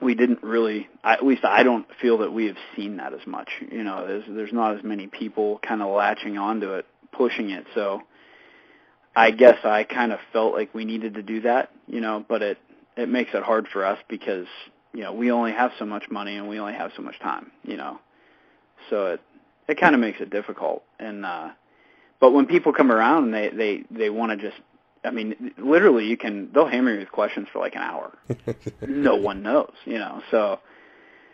we 0.00 0.14
didn't 0.14 0.42
really. 0.42 0.88
At 1.04 1.24
least 1.24 1.44
I 1.44 1.62
don't 1.62 1.86
feel 2.00 2.18
that 2.18 2.32
we 2.32 2.46
have 2.46 2.56
seen 2.74 2.96
that 2.96 3.12
as 3.12 3.26
much. 3.26 3.50
You 3.70 3.84
know, 3.84 4.06
there's 4.06 4.24
there's 4.28 4.52
not 4.52 4.76
as 4.78 4.82
many 4.82 5.08
people 5.08 5.60
kind 5.66 5.82
of 5.82 5.94
latching 5.94 6.38
onto 6.38 6.72
it, 6.74 6.86
pushing 7.12 7.50
it. 7.50 7.64
So 7.74 8.02
I 9.14 9.30
guess 9.30 9.58
I 9.64 9.84
kind 9.84 10.12
of 10.12 10.18
felt 10.32 10.54
like 10.54 10.74
we 10.74 10.84
needed 10.84 11.14
to 11.14 11.22
do 11.22 11.42
that. 11.42 11.70
You 11.86 12.00
know, 12.00 12.24
but 12.28 12.42
it 12.42 12.58
it 12.96 13.08
makes 13.08 13.30
it 13.34 13.42
hard 13.42 13.68
for 13.72 13.84
us 13.84 13.98
because 14.08 14.46
you 14.92 15.02
know 15.02 15.12
we 15.12 15.30
only 15.30 15.52
have 15.52 15.72
so 15.78 15.84
much 15.84 16.04
money 16.10 16.36
and 16.36 16.48
we 16.48 16.58
only 16.58 16.74
have 16.74 16.92
so 16.96 17.02
much 17.02 17.18
time. 17.20 17.50
You 17.64 17.76
know, 17.76 17.98
so 18.88 19.06
it 19.06 19.20
it 19.68 19.80
kind 19.80 19.94
of 19.94 20.00
makes 20.00 20.20
it 20.20 20.30
difficult. 20.30 20.82
And 20.98 21.24
uh, 21.24 21.50
but 22.20 22.32
when 22.32 22.46
people 22.46 22.72
come 22.72 22.92
around 22.92 23.24
and 23.24 23.34
they 23.34 23.50
they 23.50 23.84
they 23.90 24.10
want 24.10 24.32
to 24.32 24.50
just 24.50 24.60
I 25.04 25.10
mean, 25.10 25.52
literally, 25.56 26.06
you 26.06 26.16
can 26.16 26.50
they'll 26.52 26.68
hammer 26.68 26.92
you 26.92 27.00
with 27.00 27.10
questions 27.10 27.48
for 27.52 27.58
like 27.58 27.74
an 27.74 27.82
hour. 27.82 28.16
no 28.86 29.16
one 29.16 29.42
knows, 29.42 29.72
you 29.86 29.98
know. 29.98 30.22
So, 30.30 30.60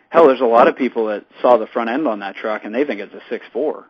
hell, 0.09 0.27
there's 0.27 0.41
a 0.41 0.45
lot 0.45 0.67
of 0.67 0.77
people 0.77 1.07
that 1.07 1.25
saw 1.41 1.57
the 1.57 1.67
front 1.67 1.89
end 1.89 2.07
on 2.07 2.19
that 2.19 2.35
truck 2.35 2.63
and 2.63 2.73
they 2.73 2.85
think 2.85 3.01
it's 3.01 3.13
a 3.13 3.21
six 3.29 3.45
four 3.51 3.87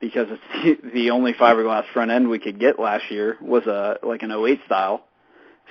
because 0.00 0.28
it's 0.30 0.82
the, 0.82 0.90
the 0.90 1.10
only 1.10 1.32
fiberglass 1.32 1.84
front 1.92 2.10
end 2.10 2.28
we 2.28 2.38
could 2.38 2.58
get 2.58 2.78
last 2.78 3.10
year 3.10 3.36
was 3.40 3.64
a 3.66 3.98
like 4.02 4.22
an 4.22 4.32
08 4.32 4.60
style. 4.66 5.04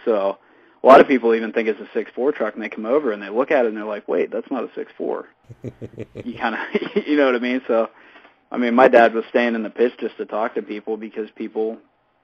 So, 0.03 0.37
a 0.83 0.87
lot 0.87 1.01
of 1.01 1.07
people 1.07 1.33
even 1.33 1.51
think 1.51 1.67
it's 1.67 1.79
a 1.79 1.89
six 1.93 2.11
four 2.13 2.31
truck 2.31 2.53
and 2.53 2.63
they 2.63 2.69
come 2.69 2.85
over 2.85 3.11
and 3.11 3.21
they 3.21 3.29
look 3.29 3.51
at 3.51 3.65
it 3.65 3.69
and 3.69 3.77
they're 3.77 3.85
like, 3.85 4.07
"Wait, 4.07 4.31
that's 4.31 4.49
not 4.51 4.63
a 4.63 4.69
six 4.75 4.91
four. 4.97 5.27
you 5.63 6.37
kind 6.37 6.55
of, 6.55 6.61
you 7.07 7.17
know 7.17 7.25
what 7.25 7.35
I 7.35 7.39
mean? 7.39 7.61
So, 7.67 7.89
I 8.51 8.57
mean, 8.57 8.75
my 8.75 8.87
dad 8.87 9.13
was 9.13 9.23
staying 9.29 9.55
in 9.55 9.63
the 9.63 9.69
pits 9.69 9.95
just 9.99 10.17
to 10.17 10.25
talk 10.25 10.55
to 10.55 10.61
people 10.61 10.97
because 10.97 11.29
people 11.35 11.77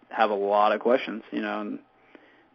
have 0.10 0.29
a 0.29 0.36
lot 0.36 0.74
of 0.74 0.81
questions, 0.81 1.24
you 1.31 1.41
know, 1.41 1.62
and 1.62 1.79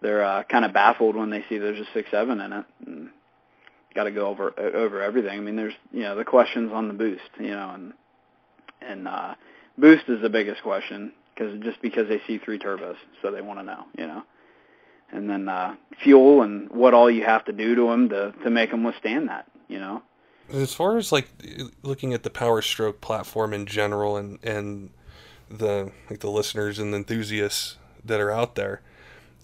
they're 0.00 0.24
uh, 0.24 0.42
kind 0.44 0.64
of 0.64 0.72
baffled 0.72 1.16
when 1.16 1.30
they 1.30 1.44
see 1.48 1.58
there's 1.58 1.80
a 1.80 1.86
six 1.92 2.10
seven 2.10 2.40
in 2.40 2.52
it. 2.52 2.64
And 2.86 3.08
got 3.96 4.04
to 4.04 4.12
go 4.12 4.28
over 4.28 4.52
over 4.60 5.02
everything. 5.02 5.36
I 5.36 5.40
mean, 5.40 5.56
there's 5.56 5.74
you 5.90 6.02
know 6.02 6.14
the 6.14 6.24
questions 6.24 6.70
on 6.72 6.86
the 6.86 6.94
boost, 6.94 7.22
you 7.40 7.50
know, 7.50 7.70
and 7.74 7.92
and 8.80 9.08
uh, 9.08 9.34
boost 9.78 10.08
is 10.08 10.20
the 10.22 10.28
biggest 10.28 10.62
question 10.62 11.12
because 11.34 11.58
just 11.62 11.80
because 11.82 12.08
they 12.08 12.20
see 12.26 12.38
three 12.38 12.58
turbos, 12.58 12.96
so 13.22 13.30
they 13.30 13.42
want 13.42 13.58
to 13.58 13.64
know, 13.64 13.84
you 13.98 14.06
know, 14.06 14.22
and 15.12 15.28
then 15.28 15.48
uh, 15.48 15.76
fuel 16.02 16.42
and 16.42 16.70
what 16.70 16.94
all 16.94 17.10
you 17.10 17.24
have 17.24 17.44
to 17.44 17.52
do 17.52 17.74
to 17.74 17.88
them 17.88 18.08
to 18.08 18.32
to 18.44 18.50
make 18.50 18.70
them 18.70 18.84
withstand 18.84 19.28
that, 19.28 19.46
you 19.68 19.78
know. 19.78 20.02
As 20.52 20.72
far 20.72 20.96
as 20.96 21.10
like 21.10 21.28
looking 21.82 22.14
at 22.14 22.22
the 22.22 22.30
Power 22.30 22.62
Stroke 22.62 23.00
platform 23.00 23.52
in 23.52 23.66
general 23.66 24.16
and 24.16 24.38
and 24.44 24.90
the 25.50 25.92
like 26.10 26.20
the 26.20 26.30
listeners 26.30 26.78
and 26.78 26.92
the 26.92 26.98
enthusiasts 26.98 27.76
that 28.04 28.20
are 28.20 28.30
out 28.30 28.54
there 28.54 28.80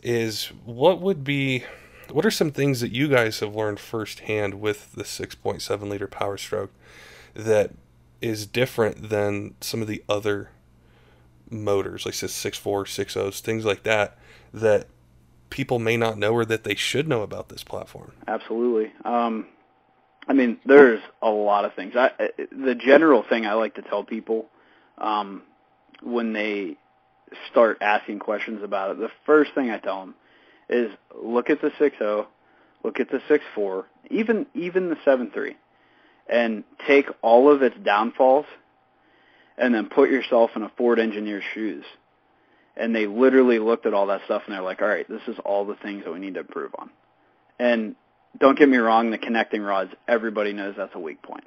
is 0.03 0.47
what 0.65 1.01
would 1.01 1.23
be 1.25 1.65
what 2.11 2.27
are 2.27 2.31
some 2.31 2.51
things 2.51 2.81
that 2.81 2.93
you 2.93 3.09
guys 3.09 3.41
have 3.41 3.55
learned 3.55 3.79
firsthand 3.79 4.61
with 4.61 4.93
the 4.93 5.05
6.7 5.05 5.89
liter 5.89 6.09
power 6.09 6.37
stroke 6.37 6.73
that 7.35 7.71
is 8.23 8.47
different 8.47 9.11
than 9.11 9.55
some 9.61 9.83
of 9.83 9.89
the 9.89 10.03
other 10.09 10.51
motors 11.51 12.07
like 12.07 12.15
6.4 12.15 12.85
6.0s 12.85 13.41
things 13.41 13.65
like 13.65 13.83
that 13.83 14.17
that 14.55 14.87
people 15.51 15.79
may 15.79 15.99
not 15.99 16.17
know 16.17 16.33
or 16.33 16.47
that 16.47 16.65
they 16.65 16.75
should 16.75 17.07
know 17.07 17.21
about 17.21 17.51
this 17.51 17.63
platform. 17.63 18.13
Absolutely. 18.27 18.91
Um, 19.05 19.47
i 20.29 20.33
mean 20.33 20.59
there's 20.65 21.01
a 21.21 21.29
lot 21.29 21.65
of 21.65 21.75
things. 21.75 21.95
I, 21.97 22.11
the 22.51 22.75
general 22.75 23.23
thing 23.23 23.45
i 23.47 23.55
like 23.55 23.75
to 23.75 23.83
tell 23.83 24.05
people 24.05 24.47
um, 24.99 25.43
when 26.03 26.33
they 26.33 26.77
start 27.51 27.79
asking 27.81 28.19
questions 28.19 28.63
about 28.63 28.93
it, 28.93 28.99
the 28.99 29.11
first 29.27 29.55
thing 29.55 29.71
I 29.71 29.79
tell 29.79 30.01
them 30.01 30.15
is 30.69 30.91
look 31.15 31.51
at 31.51 31.61
the 31.61 31.71
6.0, 31.71 32.27
look 32.85 33.01
at 33.01 33.11
the 33.11 33.19
6.4, 33.29 33.85
even 34.11 34.47
even 34.55 34.89
the 34.91 34.97
7.3, 34.97 35.55
and 36.29 36.65
take 36.87 37.07
all 37.21 37.53
of 37.53 37.63
its 37.63 37.77
downfalls, 37.85 38.47
and 39.59 39.75
then 39.75 39.89
put 39.89 40.11
yourself 40.11 40.51
in 40.57 40.63
a 40.63 40.73
Ford 40.77 40.99
engineer's 40.99 41.45
shoes. 41.55 41.85
And 42.75 42.97
they 42.97 43.07
literally 43.07 43.59
looked 43.59 43.85
at 43.85 43.93
all 43.93 44.07
that 44.07 44.23
stuff 44.25 44.43
and 44.47 44.55
they're 44.55 44.63
like, 44.63 44.81
all 44.81 44.89
right, 44.89 45.07
this 45.09 45.21
is 45.29 45.37
all 45.45 45.67
the 45.67 45.75
things 45.75 46.05
that 46.05 46.13
we 46.13 46.19
need 46.19 46.35
to 46.35 46.41
improve 46.41 46.73
on. 46.79 46.89
And 47.59 47.97
don't 48.39 48.59
get 48.59 48.67
me 48.67 48.79
wrong, 48.79 49.11
the 49.11 49.19
connecting 49.19 49.61
rods, 49.61 49.91
everybody 50.09 50.55
knows 50.55 50.75
that's 50.79 50.95
a 50.95 50.99
weak 50.99 51.21
point. 51.21 51.45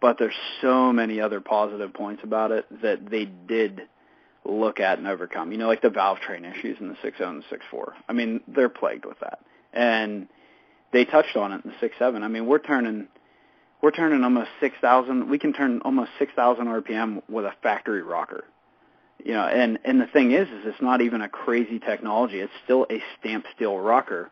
but 0.00 0.18
there's 0.18 0.34
so 0.60 0.92
many 0.92 1.20
other 1.20 1.40
positive 1.40 1.92
points 1.92 2.22
about 2.22 2.52
it 2.52 2.66
that 2.82 3.10
they 3.10 3.24
did 3.24 3.82
look 4.44 4.80
at 4.80 4.98
and 4.98 5.06
overcome. 5.06 5.52
You 5.52 5.58
know, 5.58 5.66
like 5.66 5.82
the 5.82 5.90
valve 5.90 6.20
train 6.20 6.44
issues 6.44 6.78
in 6.80 6.88
the 6.88 6.94
6.0 6.94 7.28
and 7.28 7.44
the 7.50 7.56
6.4. 7.56 7.92
I 8.08 8.12
mean, 8.12 8.40
they're 8.46 8.68
plagued 8.68 9.04
with 9.04 9.18
that, 9.20 9.40
and 9.72 10.28
they 10.92 11.04
touched 11.04 11.36
on 11.36 11.52
it 11.52 11.64
in 11.64 11.72
the 11.80 11.88
6.7. 11.88 12.22
I 12.22 12.28
mean, 12.28 12.46
we're 12.46 12.60
turning 12.60 13.08
we're 13.80 13.90
turning 13.90 14.24
almost 14.24 14.50
6,000. 14.60 15.28
We 15.28 15.38
can 15.38 15.52
turn 15.52 15.80
almost 15.84 16.10
6,000 16.18 16.66
RPM 16.66 17.22
with 17.28 17.44
a 17.44 17.52
factory 17.62 18.02
rocker. 18.02 18.44
You 19.24 19.32
know, 19.32 19.46
and 19.46 19.80
and 19.84 20.00
the 20.00 20.06
thing 20.06 20.30
is, 20.30 20.48
is 20.48 20.64
it's 20.64 20.80
not 20.80 21.00
even 21.00 21.22
a 21.22 21.28
crazy 21.28 21.80
technology. 21.80 22.38
It's 22.38 22.52
still 22.64 22.86
a 22.88 23.02
stamped 23.18 23.48
steel 23.54 23.76
rocker, 23.76 24.30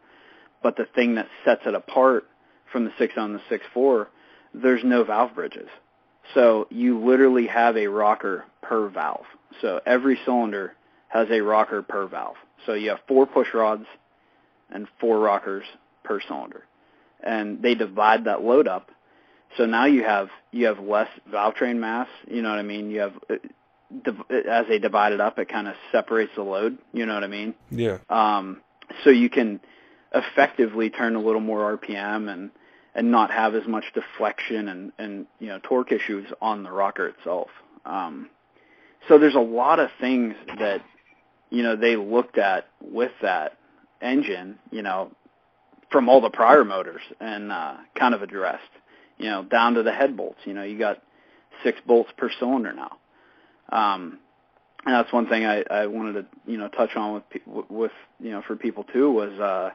but 0.62 0.76
the 0.76 0.86
thing 0.94 1.16
that 1.16 1.26
sets 1.44 1.62
it 1.66 1.74
apart 1.74 2.28
from 2.70 2.84
the 2.84 2.92
6 2.96 3.14
on 3.16 3.32
the 3.32 3.40
six 3.48 3.64
four, 3.74 4.08
there's 4.54 4.84
no 4.84 5.02
valve 5.02 5.34
bridges. 5.34 5.68
So 6.34 6.66
you 6.70 7.04
literally 7.04 7.46
have 7.46 7.76
a 7.76 7.86
rocker 7.86 8.44
per 8.62 8.88
valve. 8.88 9.26
So 9.60 9.80
every 9.86 10.18
cylinder 10.24 10.74
has 11.08 11.28
a 11.30 11.40
rocker 11.40 11.82
per 11.82 12.06
valve. 12.06 12.36
So 12.64 12.74
you 12.74 12.90
have 12.90 13.00
four 13.06 13.26
push 13.26 13.48
rods 13.54 13.86
and 14.70 14.88
four 15.00 15.18
rockers 15.18 15.64
per 16.04 16.20
cylinder. 16.26 16.64
And 17.22 17.62
they 17.62 17.74
divide 17.74 18.24
that 18.24 18.42
load 18.42 18.68
up. 18.68 18.90
So 19.56 19.66
now 19.66 19.86
you 19.86 20.04
have 20.04 20.28
you 20.52 20.66
have 20.66 20.78
less 20.78 21.08
valve 21.30 21.54
train 21.54 21.80
mass, 21.80 22.08
you 22.26 22.42
know 22.42 22.50
what 22.50 22.58
I 22.58 22.62
mean? 22.62 22.90
You 22.90 23.00
have 23.00 23.14
as 23.30 24.66
they 24.68 24.78
divide 24.78 25.12
it 25.12 25.20
up, 25.20 25.38
it 25.38 25.48
kind 25.48 25.68
of 25.68 25.74
separates 25.92 26.32
the 26.36 26.42
load, 26.42 26.78
you 26.92 27.06
know 27.06 27.14
what 27.14 27.24
I 27.24 27.28
mean? 27.28 27.54
Yeah. 27.70 27.98
Um 28.08 28.60
so 29.04 29.10
you 29.10 29.30
can 29.30 29.60
effectively 30.14 30.90
turn 30.90 31.16
a 31.16 31.20
little 31.20 31.40
more 31.40 31.76
RPM 31.76 32.32
and 32.32 32.50
and 32.94 33.10
not 33.10 33.30
have 33.30 33.54
as 33.54 33.66
much 33.66 33.84
deflection 33.94 34.68
and 34.68 34.92
and 34.98 35.26
you 35.38 35.48
know 35.48 35.60
torque 35.62 35.92
issues 35.92 36.26
on 36.40 36.62
the 36.62 36.70
rocker 36.70 37.08
itself. 37.08 37.48
Um, 37.84 38.30
so 39.06 39.18
there's 39.18 39.34
a 39.34 39.40
lot 39.40 39.78
of 39.78 39.90
things 40.00 40.34
that 40.58 40.82
you 41.50 41.62
know 41.62 41.76
they 41.76 41.96
looked 41.96 42.38
at 42.38 42.66
with 42.80 43.12
that 43.22 43.58
engine, 44.00 44.58
you 44.70 44.82
know, 44.82 45.12
from 45.90 46.08
all 46.08 46.20
the 46.20 46.30
prior 46.30 46.64
motors 46.64 47.02
and 47.20 47.52
uh, 47.52 47.76
kind 47.98 48.14
of 48.14 48.22
addressed, 48.22 48.62
you 49.18 49.30
know, 49.30 49.42
down 49.44 49.74
to 49.74 49.82
the 49.82 49.92
head 49.92 50.16
bolts. 50.16 50.38
You 50.44 50.54
know, 50.54 50.62
you 50.62 50.78
got 50.78 51.02
six 51.62 51.78
bolts 51.86 52.10
per 52.16 52.30
cylinder 52.38 52.72
now. 52.72 52.96
Um, 53.70 54.18
and 54.84 54.94
that's 54.94 55.12
one 55.12 55.28
thing 55.28 55.44
I, 55.44 55.62
I 55.70 55.86
wanted 55.86 56.12
to 56.12 56.26
you 56.46 56.58
know 56.58 56.68
touch 56.68 56.94
on 56.96 57.22
with 57.46 57.68
with 57.68 57.92
you 58.20 58.30
know 58.30 58.42
for 58.46 58.54
people 58.56 58.84
too 58.84 59.10
was 59.10 59.32
uh, 59.40 59.70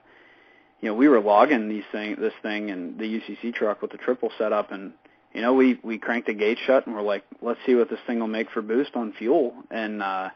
you 0.81 0.89
know, 0.89 0.95
we 0.95 1.07
were 1.07 1.21
logging 1.21 1.69
these 1.69 1.83
thing, 1.91 2.15
this 2.19 2.33
thing, 2.41 2.71
and 2.71 2.97
the 2.97 3.03
UCC 3.03 3.53
truck 3.53 3.81
with 3.81 3.91
the 3.91 3.97
triple 3.97 4.31
setup, 4.37 4.71
and 4.71 4.93
you 5.33 5.41
know, 5.41 5.53
we 5.53 5.79
we 5.83 5.97
cranked 5.97 6.27
the 6.27 6.33
gate 6.33 6.57
shut, 6.65 6.87
and 6.87 6.95
we're 6.95 7.03
like, 7.03 7.23
let's 7.41 7.59
see 7.65 7.75
what 7.75 7.89
this 7.89 7.99
thing 8.07 8.19
will 8.19 8.27
make 8.27 8.49
for 8.51 8.61
boost 8.61 8.95
on 8.95 9.13
fuel, 9.13 9.53
and 9.69 10.01
uh, 10.01 10.29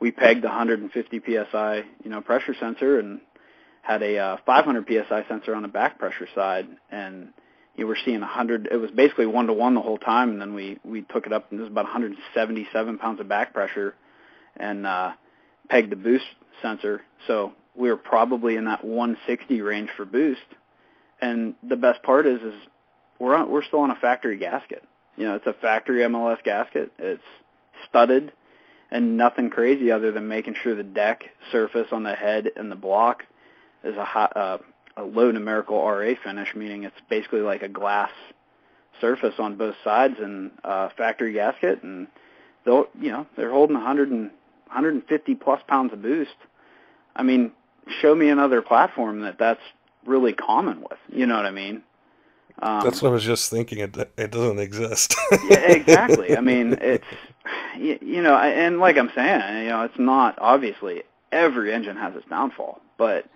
we 0.00 0.10
pegged 0.10 0.42
the 0.42 0.48
150 0.48 1.20
psi, 1.20 1.82
you 2.02 2.10
know, 2.10 2.22
pressure 2.22 2.54
sensor, 2.58 2.98
and 2.98 3.20
had 3.82 4.02
a 4.02 4.18
uh, 4.18 4.36
500 4.46 4.86
psi 4.88 5.24
sensor 5.28 5.54
on 5.54 5.62
the 5.62 5.68
back 5.68 5.98
pressure 5.98 6.28
side, 6.34 6.66
and 6.90 7.28
you 7.78 7.86
were 7.86 7.96
seeing 8.04 8.20
100. 8.20 8.68
It 8.70 8.76
was 8.76 8.90
basically 8.90 9.26
one 9.26 9.46
to 9.46 9.52
one 9.52 9.74
the 9.74 9.80
whole 9.80 9.98
time, 9.98 10.30
and 10.30 10.40
then 10.40 10.54
we 10.54 10.78
we 10.84 11.02
took 11.02 11.26
it 11.26 11.32
up, 11.32 11.50
and 11.50 11.60
it 11.60 11.62
was 11.62 11.70
about 11.70 11.84
177 11.84 12.98
pounds 12.98 13.20
of 13.20 13.28
back 13.28 13.54
pressure, 13.54 13.94
and 14.56 14.86
uh, 14.86 15.12
pegged 15.68 15.90
the 15.90 15.96
boost 15.96 16.26
sensor. 16.60 17.02
So 17.26 17.52
we 17.74 17.88
were 17.88 17.96
probably 17.96 18.56
in 18.56 18.64
that 18.64 18.84
160 18.84 19.62
range 19.62 19.90
for 19.96 20.04
boost. 20.04 20.40
And 21.20 21.54
the 21.62 21.76
best 21.76 22.02
part 22.02 22.26
is, 22.26 22.40
is 22.42 22.54
we're 23.18 23.34
on, 23.34 23.50
we're 23.50 23.64
still 23.64 23.80
on 23.80 23.90
a 23.90 23.96
factory 23.96 24.36
gasket. 24.36 24.82
You 25.16 25.26
know, 25.26 25.34
it's 25.36 25.46
a 25.46 25.52
factory 25.52 26.00
MLS 26.00 26.42
gasket. 26.44 26.92
It's 26.98 27.22
studded 27.88 28.32
and 28.90 29.16
nothing 29.16 29.50
crazy 29.50 29.90
other 29.90 30.12
than 30.12 30.28
making 30.28 30.54
sure 30.62 30.74
the 30.74 30.82
deck 30.82 31.24
surface 31.52 31.88
on 31.92 32.02
the 32.02 32.14
head 32.14 32.50
and 32.56 32.70
the 32.70 32.76
block 32.76 33.24
is 33.84 33.96
a 33.96 34.04
high, 34.04 34.30
uh, 34.34 34.58
a 34.98 35.04
low 35.04 35.30
numerical 35.30 35.78
RA 35.78 36.14
finish, 36.22 36.54
meaning 36.54 36.84
it's 36.84 37.00
basically 37.08 37.40
like 37.40 37.62
a 37.62 37.68
glass 37.68 38.10
surface 39.00 39.34
on 39.38 39.56
both 39.56 39.76
sides 39.84 40.16
and 40.18 40.50
uh, 40.64 40.88
factory 40.96 41.32
gasket, 41.32 41.82
and 41.82 42.08
they'll 42.64 42.88
you 43.00 43.10
know 43.10 43.26
they're 43.36 43.50
holding 43.50 43.76
100 43.76 44.10
and 44.10 44.30
150 44.66 45.34
plus 45.36 45.62
pounds 45.66 45.92
of 45.92 46.02
boost. 46.02 46.34
I 47.14 47.22
mean, 47.22 47.52
show 48.00 48.14
me 48.14 48.28
another 48.28 48.60
platform 48.60 49.20
that 49.20 49.38
that's 49.38 49.62
really 50.04 50.32
common 50.32 50.80
with. 50.80 50.98
You 51.10 51.26
know 51.26 51.36
what 51.36 51.46
I 51.46 51.50
mean? 51.50 51.82
Um, 52.60 52.82
that's 52.82 53.00
what 53.00 53.10
I 53.10 53.12
was 53.12 53.24
just 53.24 53.50
thinking. 53.50 53.78
It 53.78 53.96
it 54.16 54.32
doesn't 54.32 54.58
exist. 54.58 55.14
yeah, 55.48 55.72
exactly. 55.72 56.36
I 56.36 56.40
mean, 56.40 56.76
it's 56.80 57.06
you, 57.76 57.98
you 58.00 58.22
know, 58.22 58.36
and 58.36 58.80
like 58.80 58.96
I'm 58.98 59.12
saying, 59.14 59.64
you 59.64 59.70
know, 59.70 59.82
it's 59.82 59.98
not 59.98 60.36
obviously 60.40 61.04
every 61.30 61.72
engine 61.72 61.96
has 61.96 62.16
its 62.16 62.26
downfall, 62.28 62.80
but 62.96 63.26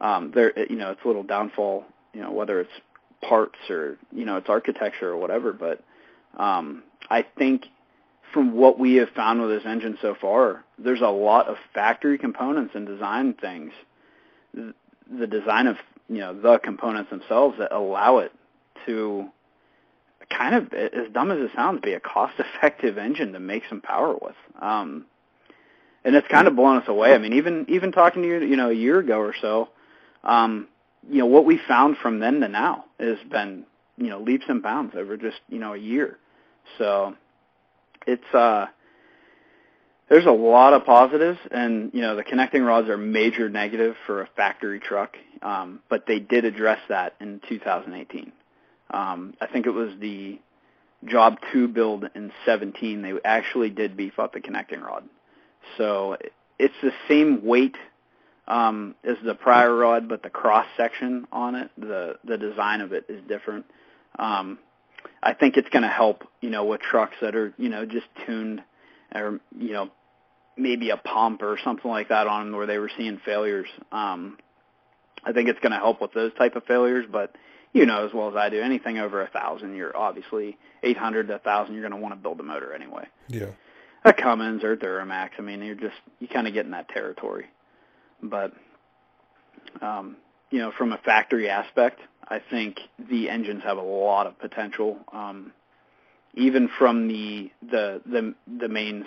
um, 0.00 0.32
there, 0.34 0.52
you 0.70 0.76
know, 0.76 0.90
it's 0.90 1.00
a 1.04 1.06
little 1.06 1.22
downfall. 1.22 1.84
You 2.12 2.20
know, 2.20 2.32
whether 2.32 2.60
it's 2.60 2.72
parts 3.22 3.58
or 3.70 3.96
you 4.12 4.24
know, 4.24 4.36
it's 4.36 4.48
architecture 4.48 5.10
or 5.10 5.16
whatever. 5.16 5.52
But 5.52 5.82
um, 6.36 6.82
I 7.08 7.24
think 7.38 7.66
from 8.32 8.52
what 8.54 8.78
we 8.78 8.94
have 8.94 9.10
found 9.10 9.40
with 9.40 9.50
this 9.50 9.66
engine 9.66 9.98
so 10.00 10.14
far, 10.20 10.64
there's 10.78 11.00
a 11.00 11.08
lot 11.08 11.48
of 11.48 11.56
factory 11.74 12.18
components 12.18 12.72
and 12.74 12.86
design 12.86 13.34
things, 13.34 13.72
the 14.54 15.26
design 15.26 15.66
of 15.66 15.76
you 16.08 16.18
know 16.18 16.38
the 16.38 16.58
components 16.58 17.10
themselves 17.10 17.56
that 17.58 17.72
allow 17.72 18.18
it 18.18 18.32
to 18.86 19.28
kind 20.30 20.54
of 20.54 20.72
as 20.72 21.12
dumb 21.12 21.30
as 21.30 21.38
it 21.38 21.50
sounds 21.54 21.80
be 21.80 21.92
a 21.92 22.00
cost-effective 22.00 22.98
engine 22.98 23.32
to 23.32 23.40
make 23.40 23.62
some 23.68 23.80
power 23.80 24.14
with. 24.14 24.36
Um, 24.60 25.06
and 26.04 26.16
it's 26.16 26.26
kind 26.28 26.48
of 26.48 26.56
blown 26.56 26.78
us 26.78 26.88
away. 26.88 27.14
I 27.14 27.18
mean, 27.18 27.34
even 27.34 27.66
even 27.68 27.92
talking 27.92 28.22
to 28.22 28.28
you, 28.28 28.40
you 28.40 28.56
know, 28.56 28.70
a 28.70 28.74
year 28.74 28.98
ago 28.98 29.18
or 29.18 29.34
so, 29.40 29.68
um, 30.24 30.68
you 31.08 31.18
know, 31.18 31.26
what 31.26 31.44
we 31.44 31.58
found 31.66 31.96
from 31.98 32.20
then 32.20 32.40
to 32.40 32.48
now 32.48 32.84
has 33.00 33.18
been, 33.30 33.64
you 33.96 34.08
know, 34.08 34.20
leaps 34.20 34.44
and 34.48 34.62
bounds 34.62 34.94
over 34.96 35.16
just 35.16 35.38
you 35.48 35.58
know 35.58 35.74
a 35.74 35.78
year. 35.78 36.18
So 36.78 37.14
it's 38.06 38.34
uh 38.34 38.66
there's 40.08 40.26
a 40.26 40.30
lot 40.30 40.74
of 40.74 40.84
positives 40.84 41.38
and 41.50 41.90
you 41.94 42.02
know 42.02 42.16
the 42.16 42.22
connecting 42.22 42.62
rods 42.62 42.88
are 42.88 42.98
major 42.98 43.48
negative 43.48 43.96
for 44.06 44.22
a 44.22 44.28
factory 44.36 44.78
truck 44.80 45.16
um, 45.40 45.80
but 45.88 46.06
they 46.06 46.18
did 46.18 46.44
address 46.44 46.78
that 46.88 47.14
in 47.20 47.40
2018 47.48 48.32
um, 48.92 49.34
i 49.40 49.46
think 49.46 49.66
it 49.66 49.70
was 49.70 49.90
the 50.00 50.38
job 51.04 51.38
2 51.52 51.68
build 51.68 52.04
in 52.14 52.30
17 52.44 53.02
they 53.02 53.14
actually 53.24 53.70
did 53.70 53.96
beef 53.96 54.18
up 54.18 54.34
the 54.34 54.40
connecting 54.40 54.80
rod 54.80 55.04
so 55.78 56.16
it's 56.58 56.74
the 56.82 56.92
same 57.08 57.44
weight 57.44 57.76
um, 58.48 58.94
as 59.04 59.16
the 59.24 59.34
prior 59.34 59.74
rod 59.74 60.08
but 60.08 60.22
the 60.22 60.30
cross 60.30 60.66
section 60.76 61.26
on 61.32 61.54
it 61.54 61.70
the 61.78 62.16
the 62.24 62.36
design 62.36 62.80
of 62.80 62.92
it 62.92 63.06
is 63.08 63.20
different 63.28 63.64
um, 64.18 64.58
I 65.22 65.34
think 65.34 65.56
it's 65.56 65.68
going 65.68 65.82
to 65.82 65.88
help, 65.88 66.24
you 66.40 66.50
know, 66.50 66.64
with 66.64 66.80
trucks 66.80 67.14
that 67.20 67.36
are, 67.36 67.54
you 67.56 67.68
know, 67.68 67.86
just 67.86 68.06
tuned 68.26 68.62
or, 69.14 69.40
you 69.56 69.72
know, 69.72 69.90
maybe 70.56 70.90
a 70.90 70.96
pump 70.96 71.42
or 71.42 71.58
something 71.62 71.90
like 71.90 72.08
that 72.08 72.26
on 72.26 72.46
them 72.46 72.56
where 72.56 72.66
they 72.66 72.78
were 72.78 72.90
seeing 72.96 73.20
failures. 73.24 73.68
Um, 73.90 74.38
I 75.24 75.32
think 75.32 75.48
it's 75.48 75.60
going 75.60 75.72
to 75.72 75.78
help 75.78 76.00
with 76.00 76.12
those 76.12 76.34
type 76.34 76.56
of 76.56 76.64
failures, 76.64 77.06
but 77.10 77.34
you 77.72 77.86
know 77.86 78.06
as 78.06 78.12
well 78.12 78.28
as 78.28 78.36
I 78.36 78.50
do, 78.50 78.60
anything 78.60 78.98
over 78.98 79.22
a 79.22 79.28
thousand, 79.28 79.76
you're 79.76 79.96
obviously 79.96 80.58
800 80.82 81.28
to 81.28 81.36
a 81.36 81.38
thousand, 81.38 81.74
you're 81.74 81.88
going 81.88 81.98
to 81.98 82.02
want 82.02 82.14
to 82.14 82.20
build 82.20 82.40
a 82.40 82.42
motor 82.42 82.74
anyway. 82.74 83.06
Yeah. 83.28 83.52
A 84.04 84.12
Cummins 84.12 84.64
or 84.64 84.76
Duramax, 84.76 85.30
I 85.38 85.42
mean, 85.42 85.62
you're 85.62 85.76
just 85.76 85.94
you 86.18 86.26
kind 86.26 86.48
of 86.48 86.52
get 86.52 86.66
in 86.66 86.72
that 86.72 86.88
territory. 86.88 87.46
But 88.22 88.52
um, 89.80 90.16
you 90.50 90.58
know, 90.58 90.72
from 90.76 90.92
a 90.92 90.98
factory 90.98 91.48
aspect, 91.48 92.00
I 92.28 92.40
think 92.50 92.78
the 92.98 93.28
engines 93.28 93.62
have 93.64 93.78
a 93.78 93.82
lot 93.82 94.26
of 94.26 94.38
potential, 94.38 94.98
um, 95.12 95.52
even 96.34 96.68
from 96.78 97.08
the 97.08 97.50
the 97.62 98.00
the, 98.06 98.34
the 98.60 98.68
mains 98.68 99.06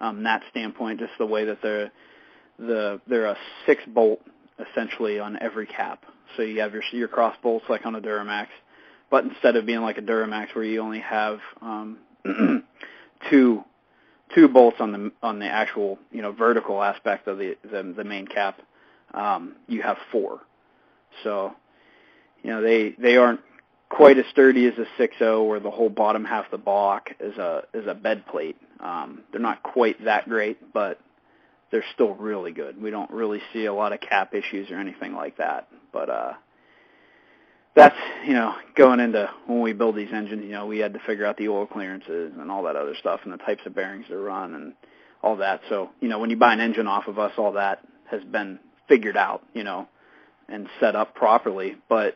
um, 0.00 0.22
that 0.24 0.42
standpoint. 0.50 1.00
Just 1.00 1.12
the 1.18 1.26
way 1.26 1.44
that 1.46 1.58
they're 1.62 1.92
the 2.58 3.00
they're 3.06 3.26
a 3.26 3.36
six 3.66 3.82
bolt 3.86 4.20
essentially 4.70 5.18
on 5.18 5.38
every 5.40 5.66
cap. 5.66 6.04
So 6.36 6.42
you 6.42 6.60
have 6.60 6.72
your 6.72 6.82
your 6.92 7.08
cross 7.08 7.36
bolts 7.42 7.66
like 7.68 7.84
on 7.84 7.94
a 7.94 8.00
Duramax, 8.00 8.48
but 9.10 9.24
instead 9.24 9.56
of 9.56 9.66
being 9.66 9.82
like 9.82 9.98
a 9.98 10.02
Duramax 10.02 10.54
where 10.54 10.64
you 10.64 10.80
only 10.80 11.00
have 11.00 11.40
um, 11.60 11.98
two 13.30 13.64
two 14.34 14.48
bolts 14.48 14.78
on 14.80 14.92
the 14.92 15.12
on 15.22 15.38
the 15.38 15.46
actual 15.46 15.98
you 16.10 16.22
know 16.22 16.32
vertical 16.32 16.82
aspect 16.82 17.28
of 17.28 17.38
the 17.38 17.56
the, 17.62 17.94
the 17.96 18.04
main 18.04 18.26
cap, 18.26 18.60
um, 19.14 19.56
you 19.66 19.82
have 19.82 19.96
four. 20.10 20.40
So 21.24 21.54
you 22.42 22.50
know 22.50 22.62
they 22.62 22.94
they 22.98 23.16
aren't 23.16 23.40
quite 23.88 24.18
as 24.18 24.24
sturdy 24.30 24.66
as 24.66 24.74
a 24.78 25.00
6.0 25.00 25.46
where 25.46 25.60
the 25.60 25.70
whole 25.70 25.88
bottom 25.88 26.24
half 26.24 26.46
of 26.46 26.50
the 26.50 26.58
block 26.58 27.10
is 27.20 27.36
a 27.38 27.62
is 27.72 27.86
a 27.86 27.94
bed 27.94 28.26
plate. 28.26 28.56
Um, 28.80 29.22
they're 29.30 29.40
not 29.40 29.62
quite 29.62 30.04
that 30.04 30.28
great, 30.28 30.72
but 30.72 31.00
they're 31.70 31.84
still 31.94 32.14
really 32.14 32.52
good. 32.52 32.80
We 32.80 32.90
don't 32.90 33.10
really 33.10 33.40
see 33.52 33.66
a 33.66 33.74
lot 33.74 33.92
of 33.92 34.00
cap 34.00 34.34
issues 34.34 34.70
or 34.70 34.78
anything 34.78 35.14
like 35.14 35.38
that. 35.38 35.68
But 35.92 36.10
uh, 36.10 36.32
that's 37.76 37.96
you 38.26 38.32
know 38.32 38.54
going 38.74 38.98
into 38.98 39.30
when 39.46 39.60
we 39.60 39.72
build 39.72 39.94
these 39.94 40.12
engines, 40.12 40.42
you 40.42 40.52
know 40.52 40.66
we 40.66 40.78
had 40.78 40.94
to 40.94 41.00
figure 41.00 41.24
out 41.24 41.36
the 41.36 41.48
oil 41.48 41.66
clearances 41.66 42.32
and 42.36 42.50
all 42.50 42.64
that 42.64 42.74
other 42.74 42.96
stuff 42.98 43.20
and 43.22 43.32
the 43.32 43.36
types 43.36 43.62
of 43.66 43.74
bearings 43.74 44.06
to 44.08 44.16
run 44.16 44.54
and 44.54 44.72
all 45.22 45.36
that. 45.36 45.60
So 45.68 45.90
you 46.00 46.08
know 46.08 46.18
when 46.18 46.30
you 46.30 46.36
buy 46.36 46.52
an 46.52 46.60
engine 46.60 46.88
off 46.88 47.06
of 47.06 47.20
us, 47.20 47.32
all 47.36 47.52
that 47.52 47.86
has 48.10 48.24
been 48.24 48.58
figured 48.88 49.16
out, 49.16 49.42
you 49.54 49.62
know, 49.62 49.88
and 50.48 50.68
set 50.80 50.96
up 50.96 51.14
properly. 51.14 51.76
But 51.88 52.14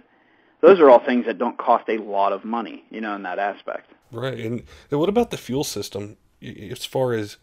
those 0.61 0.81
are 0.81 0.90
all 0.90 1.05
things 1.05 1.26
that 1.26 1.38
don't 1.38 1.59
cost 1.59 1.88
a 1.88 1.99
lot 1.99 2.33
of 2.33 2.45
money, 2.45 2.85
you 2.90 3.00
know, 3.00 3.14
in 3.14 3.23
that 3.23 3.38
aspect. 3.38 3.90
Right. 4.12 4.38
And 4.38 4.64
what 4.90 5.09
about 5.09 5.31
the 5.31 5.37
fuel 5.37 5.64
system 5.64 6.17
as 6.43 6.85
far 6.85 7.12
as 7.12 7.37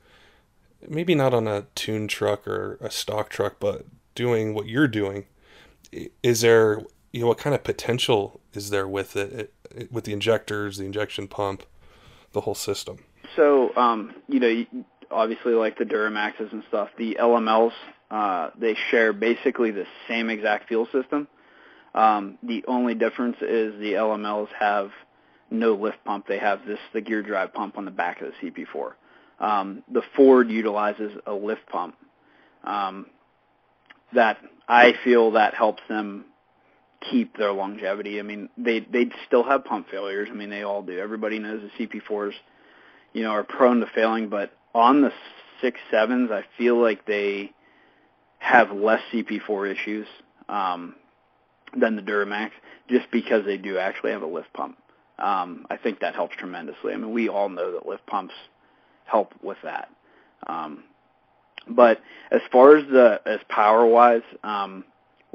maybe 0.88 1.16
not 1.16 1.34
on 1.34 1.48
a 1.48 1.66
tune 1.76 2.08
truck 2.08 2.48
or 2.48 2.78
a 2.82 2.90
stock 2.92 3.30
truck, 3.30 3.56
but 3.60 3.86
doing 4.16 4.54
what 4.54 4.68
you're 4.68 4.88
doing? 4.88 5.26
Is 6.24 6.42
there, 6.42 6.82
you 7.12 7.22
know, 7.22 7.28
what 7.28 7.38
kind 7.38 7.56
of 7.56 7.64
potential 7.64 8.42
is 8.54 8.70
there 8.70 8.88
with 8.88 9.16
it, 9.16 9.54
with 9.92 10.04
the 10.04 10.14
injectors, 10.14 10.78
the 10.78 10.86
injection 10.86 11.28
pump, 11.28 11.64
the 12.34 12.42
whole 12.42 12.56
system? 12.56 13.00
So, 13.36 13.76
um, 13.76 14.14
you 14.28 14.40
know, 14.40 14.66
obviously 15.12 15.54
like 15.54 15.78
the 15.78 15.86
Duramaxes 15.86 16.52
and 16.52 16.64
stuff, 16.68 16.90
the 16.98 17.18
LMLs, 17.20 17.74
uh, 18.10 18.50
they 18.60 18.76
share 18.90 19.14
basically 19.14 19.72
the 19.72 19.86
same 20.08 20.30
exact 20.30 20.68
fuel 20.68 20.88
system. 20.92 21.28
Um, 21.94 22.38
the 22.44 22.64
only 22.68 22.96
difference 22.96 23.38
is 23.42 23.80
the 23.80 23.94
LMLs 23.94 24.50
have 24.60 24.92
no 25.50 25.74
lift 25.74 26.04
pump. 26.06 26.28
They 26.28 26.40
have 26.40 26.66
this 26.66 26.80
the 26.94 27.02
gear 27.02 27.24
drive 27.24 27.54
pump 27.54 27.78
on 27.78 27.86
the 27.86 27.92
back 27.92 28.22
of 28.22 28.32
the 28.42 28.52
CP4. 28.52 28.94
Um, 29.40 29.84
the 29.92 30.02
Ford 30.16 30.50
utilizes 30.50 31.12
a 31.26 31.34
lift 31.34 31.68
pump. 31.68 31.96
Um, 32.64 33.08
that 34.14 34.38
I 34.68 34.94
feel 35.04 35.32
that 35.32 35.54
helps 35.54 35.82
them 35.90 36.26
keep 37.01 37.38
their 37.38 37.51
longevity. 37.51 38.20
I 38.20 38.24
mean, 38.24 38.50
they 38.58 38.80
they 38.80 39.10
still 39.25 39.44
have 39.44 39.66
pump 39.66 39.88
failures. 39.89 40.30
I 40.32 40.36
mean, 40.36 40.50
they 40.50 40.63
all 40.63 40.82
do. 40.82 41.00
Everybody 41.00 41.39
knows 41.39 41.62
the 41.62 41.88
CP4s, 41.88 42.34
you 43.13 43.24
know, 43.24 43.32
are 43.32 43.44
prone 43.44 43.80
to 43.80 43.88
failing. 43.94 44.30
But 44.30 44.51
on 44.74 45.01
the 45.01 45.12
six 45.62 45.80
sevens, 45.92 46.32
I 46.32 46.44
feel 46.58 46.82
like 46.82 47.06
they 47.06 47.51
have 48.39 48.72
less 48.72 49.01
CP4 49.12 49.74
issues 49.74 50.08
um, 50.48 50.96
than 51.75 51.96
the 51.96 52.01
Duramax, 52.01 52.51
just 52.89 53.10
because 53.12 53.46
they 53.46 53.58
do 53.58 53.77
actually 53.77 54.12
have 54.12 54.22
a 54.22 54.27
lift 54.27 54.54
pump. 54.54 54.77
Um, 55.20 55.66
I 55.70 55.77
think 55.77 56.00
that 56.01 56.13
helps 56.13 56.36
tremendously. 56.36 56.94
I 56.94 56.98
mean, 56.98 57.12
we 57.12 57.27
all 57.27 57.50
know 57.50 57.74
that 57.74 57.88
lift 57.88 58.06
pumps 58.06 58.36
help 59.06 59.34
with 59.42 59.58
that. 59.63 59.89
Um, 60.46 60.84
but 61.68 62.00
as 62.32 62.42
far 62.51 62.77
as 62.77 62.86
the 62.88 63.20
as 63.25 63.39
power 63.50 63.86
wise, 63.86 64.22
um, 64.44 64.86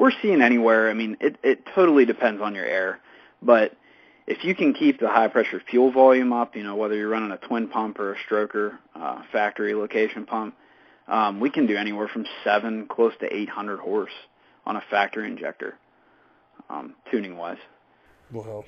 we're 0.02 0.10
seeing 0.20 0.42
anywhere. 0.42 0.90
I 0.90 0.94
mean, 0.94 1.16
it 1.20 1.36
it 1.44 1.64
totally 1.76 2.04
depends 2.04 2.42
on 2.42 2.56
your 2.56 2.64
air, 2.64 2.98
but 3.40 3.76
if 4.26 4.42
you 4.42 4.52
can 4.52 4.74
keep 4.74 4.98
the 4.98 5.08
high 5.08 5.28
pressure 5.28 5.62
fuel 5.70 5.92
volume 5.92 6.32
up, 6.32 6.56
you 6.56 6.64
know 6.64 6.74
whether 6.74 6.96
you're 6.96 7.08
running 7.08 7.30
a 7.30 7.36
twin 7.36 7.68
pump 7.68 8.00
or 8.00 8.14
a 8.14 8.16
stroker 8.18 8.78
uh, 8.96 9.22
factory 9.30 9.74
location 9.76 10.26
pump, 10.26 10.56
um, 11.06 11.38
we 11.38 11.50
can 11.50 11.68
do 11.68 11.76
anywhere 11.76 12.08
from 12.08 12.26
seven 12.42 12.86
close 12.86 13.12
to 13.20 13.32
800 13.32 13.78
horse 13.78 14.10
on 14.66 14.74
a 14.74 14.82
factory 14.90 15.28
injector, 15.28 15.78
um, 16.68 16.96
tuning 17.08 17.36
wise. 17.36 17.58
Wow. 18.32 18.64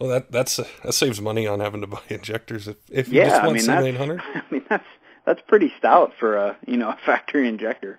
Well, 0.00 0.08
that 0.08 0.32
that's 0.32 0.56
that 0.56 0.94
saves 0.94 1.20
money 1.20 1.46
on 1.46 1.60
having 1.60 1.82
to 1.82 1.86
buy 1.86 2.00
injectors 2.08 2.66
if 2.66 2.76
if 2.90 3.08
you 3.08 3.20
yeah, 3.20 3.28
just 3.28 3.42
want 3.42 3.50
I 3.50 3.52
mean, 3.52 3.62
seven 3.62 3.86
eight 3.88 3.96
hundred. 3.98 4.22
I 4.34 4.42
mean 4.50 4.64
that's 4.70 4.88
that's 5.26 5.42
pretty 5.46 5.70
stout 5.76 6.14
for 6.18 6.36
a 6.38 6.56
you 6.66 6.78
know 6.78 6.88
a 6.88 6.98
factory 7.04 7.46
injector, 7.46 7.98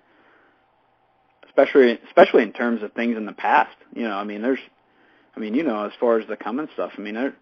especially 1.58 1.98
especially 2.06 2.42
in 2.42 2.52
terms 2.52 2.82
of 2.82 2.92
things 2.92 3.16
in 3.16 3.26
the 3.26 3.32
past. 3.32 3.76
You 3.94 4.02
know, 4.02 4.16
I 4.16 4.24
mean, 4.24 4.42
there's, 4.42 4.60
I 5.36 5.40
mean, 5.40 5.54
you 5.54 5.62
know, 5.62 5.86
as 5.86 5.92
far 5.98 6.18
as 6.18 6.26
the 6.26 6.36
Cummins 6.36 6.70
stuff, 6.74 6.92
I 6.96 7.00
mean, 7.00 7.14
there 7.14 7.34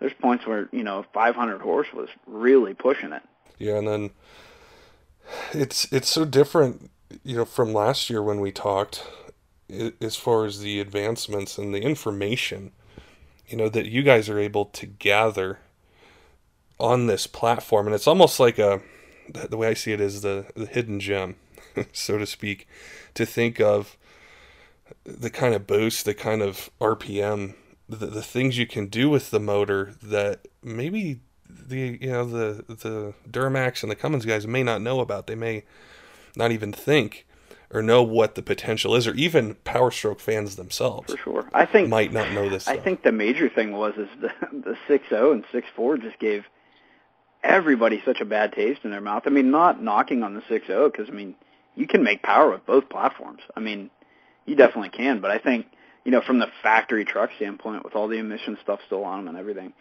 there's 0.00 0.12
points 0.20 0.46
where 0.46 0.68
you 0.72 0.82
know 0.82 1.04
500 1.14 1.60
horse 1.60 1.88
was 1.94 2.08
really 2.26 2.74
pushing 2.74 3.12
it. 3.12 3.22
Yeah, 3.58 3.76
and 3.76 3.86
then 3.86 4.10
it's 5.52 5.90
it's 5.92 6.08
so 6.08 6.24
different, 6.24 6.90
you 7.22 7.36
know, 7.36 7.44
from 7.44 7.72
last 7.72 8.10
year 8.10 8.22
when 8.22 8.40
we 8.40 8.50
talked, 8.50 9.04
as 10.00 10.16
far 10.16 10.44
as 10.44 10.60
the 10.60 10.80
advancements 10.80 11.58
and 11.58 11.72
the 11.72 11.82
information, 11.82 12.72
you 13.46 13.56
know, 13.56 13.68
that 13.68 13.86
you 13.86 14.02
guys 14.02 14.28
are 14.28 14.38
able 14.38 14.66
to 14.66 14.86
gather 14.86 15.60
on 16.80 17.06
this 17.06 17.28
platform, 17.28 17.86
and 17.86 17.94
it's 17.94 18.08
almost 18.08 18.40
like 18.40 18.58
a 18.58 18.80
the 19.32 19.56
way 19.56 19.68
I 19.68 19.74
see 19.74 19.92
it 19.92 20.00
is 20.00 20.22
the, 20.22 20.46
the 20.56 20.66
hidden 20.66 20.98
gem, 20.98 21.36
so 21.92 22.18
to 22.18 22.26
speak, 22.26 22.68
to 23.14 23.26
think 23.26 23.60
of 23.60 23.96
the 25.04 25.30
kind 25.30 25.54
of 25.54 25.66
boost, 25.66 26.04
the 26.04 26.14
kind 26.14 26.42
of 26.42 26.70
RPM, 26.80 27.54
the, 27.88 28.06
the 28.06 28.22
things 28.22 28.58
you 28.58 28.66
can 28.66 28.86
do 28.86 29.08
with 29.08 29.30
the 29.30 29.40
motor 29.40 29.94
that 30.02 30.48
maybe 30.62 31.20
the 31.48 31.98
you 32.00 32.10
know 32.10 32.24
the 32.24 32.64
the 32.68 33.14
Duramax 33.28 33.82
and 33.82 33.90
the 33.90 33.96
Cummins 33.96 34.24
guys 34.24 34.46
may 34.46 34.62
not 34.62 34.80
know 34.80 35.00
about. 35.00 35.26
They 35.26 35.34
may 35.34 35.64
not 36.36 36.50
even 36.50 36.72
think 36.72 37.26
or 37.72 37.82
know 37.82 38.02
what 38.02 38.34
the 38.34 38.42
potential 38.42 38.94
is, 38.94 39.06
or 39.06 39.14
even 39.14 39.54
Power 39.64 39.90
Stroke 39.90 40.20
fans 40.20 40.56
themselves. 40.56 41.12
For 41.12 41.18
sure, 41.18 41.50
I 41.52 41.64
think 41.64 41.88
might 41.88 42.12
not 42.12 42.32
know 42.32 42.48
this. 42.48 42.68
I 42.68 42.74
stuff. 42.74 42.84
think 42.84 43.02
the 43.02 43.12
major 43.12 43.48
thing 43.48 43.72
was 43.72 43.94
is 43.96 44.08
the 44.20 44.32
the 44.52 44.76
six 44.86 45.08
zero 45.08 45.32
and 45.32 45.44
six 45.52 45.68
four 45.74 45.96
just 45.96 46.18
gave 46.18 46.44
everybody 47.42 48.00
such 48.04 48.20
a 48.20 48.24
bad 48.24 48.52
taste 48.52 48.80
in 48.84 48.90
their 48.90 49.00
mouth. 49.00 49.24
I 49.26 49.30
mean, 49.30 49.50
not 49.50 49.82
knocking 49.82 50.22
on 50.22 50.34
the 50.34 50.42
six 50.48 50.66
oh, 50.68 50.72
zero 50.72 50.90
because 50.90 51.08
I 51.08 51.12
mean 51.12 51.34
you 51.74 51.86
can 51.86 52.02
make 52.02 52.22
power 52.22 52.50
with 52.50 52.66
both 52.66 52.88
platforms. 52.88 53.40
I 53.56 53.60
mean, 53.60 53.90
you 54.46 54.56
definitely 54.56 54.90
can, 54.90 55.20
but 55.20 55.30
I 55.30 55.38
think 55.38 55.66
you 56.04 56.12
know 56.12 56.20
from 56.20 56.38
the 56.38 56.48
factory 56.62 57.04
truck 57.04 57.30
standpoint, 57.36 57.84
with 57.84 57.94
all 57.94 58.08
the 58.08 58.18
emission 58.18 58.58
stuff 58.62 58.80
still 58.86 59.04
on 59.04 59.18
them 59.18 59.28
and 59.28 59.38
everything, 59.38 59.72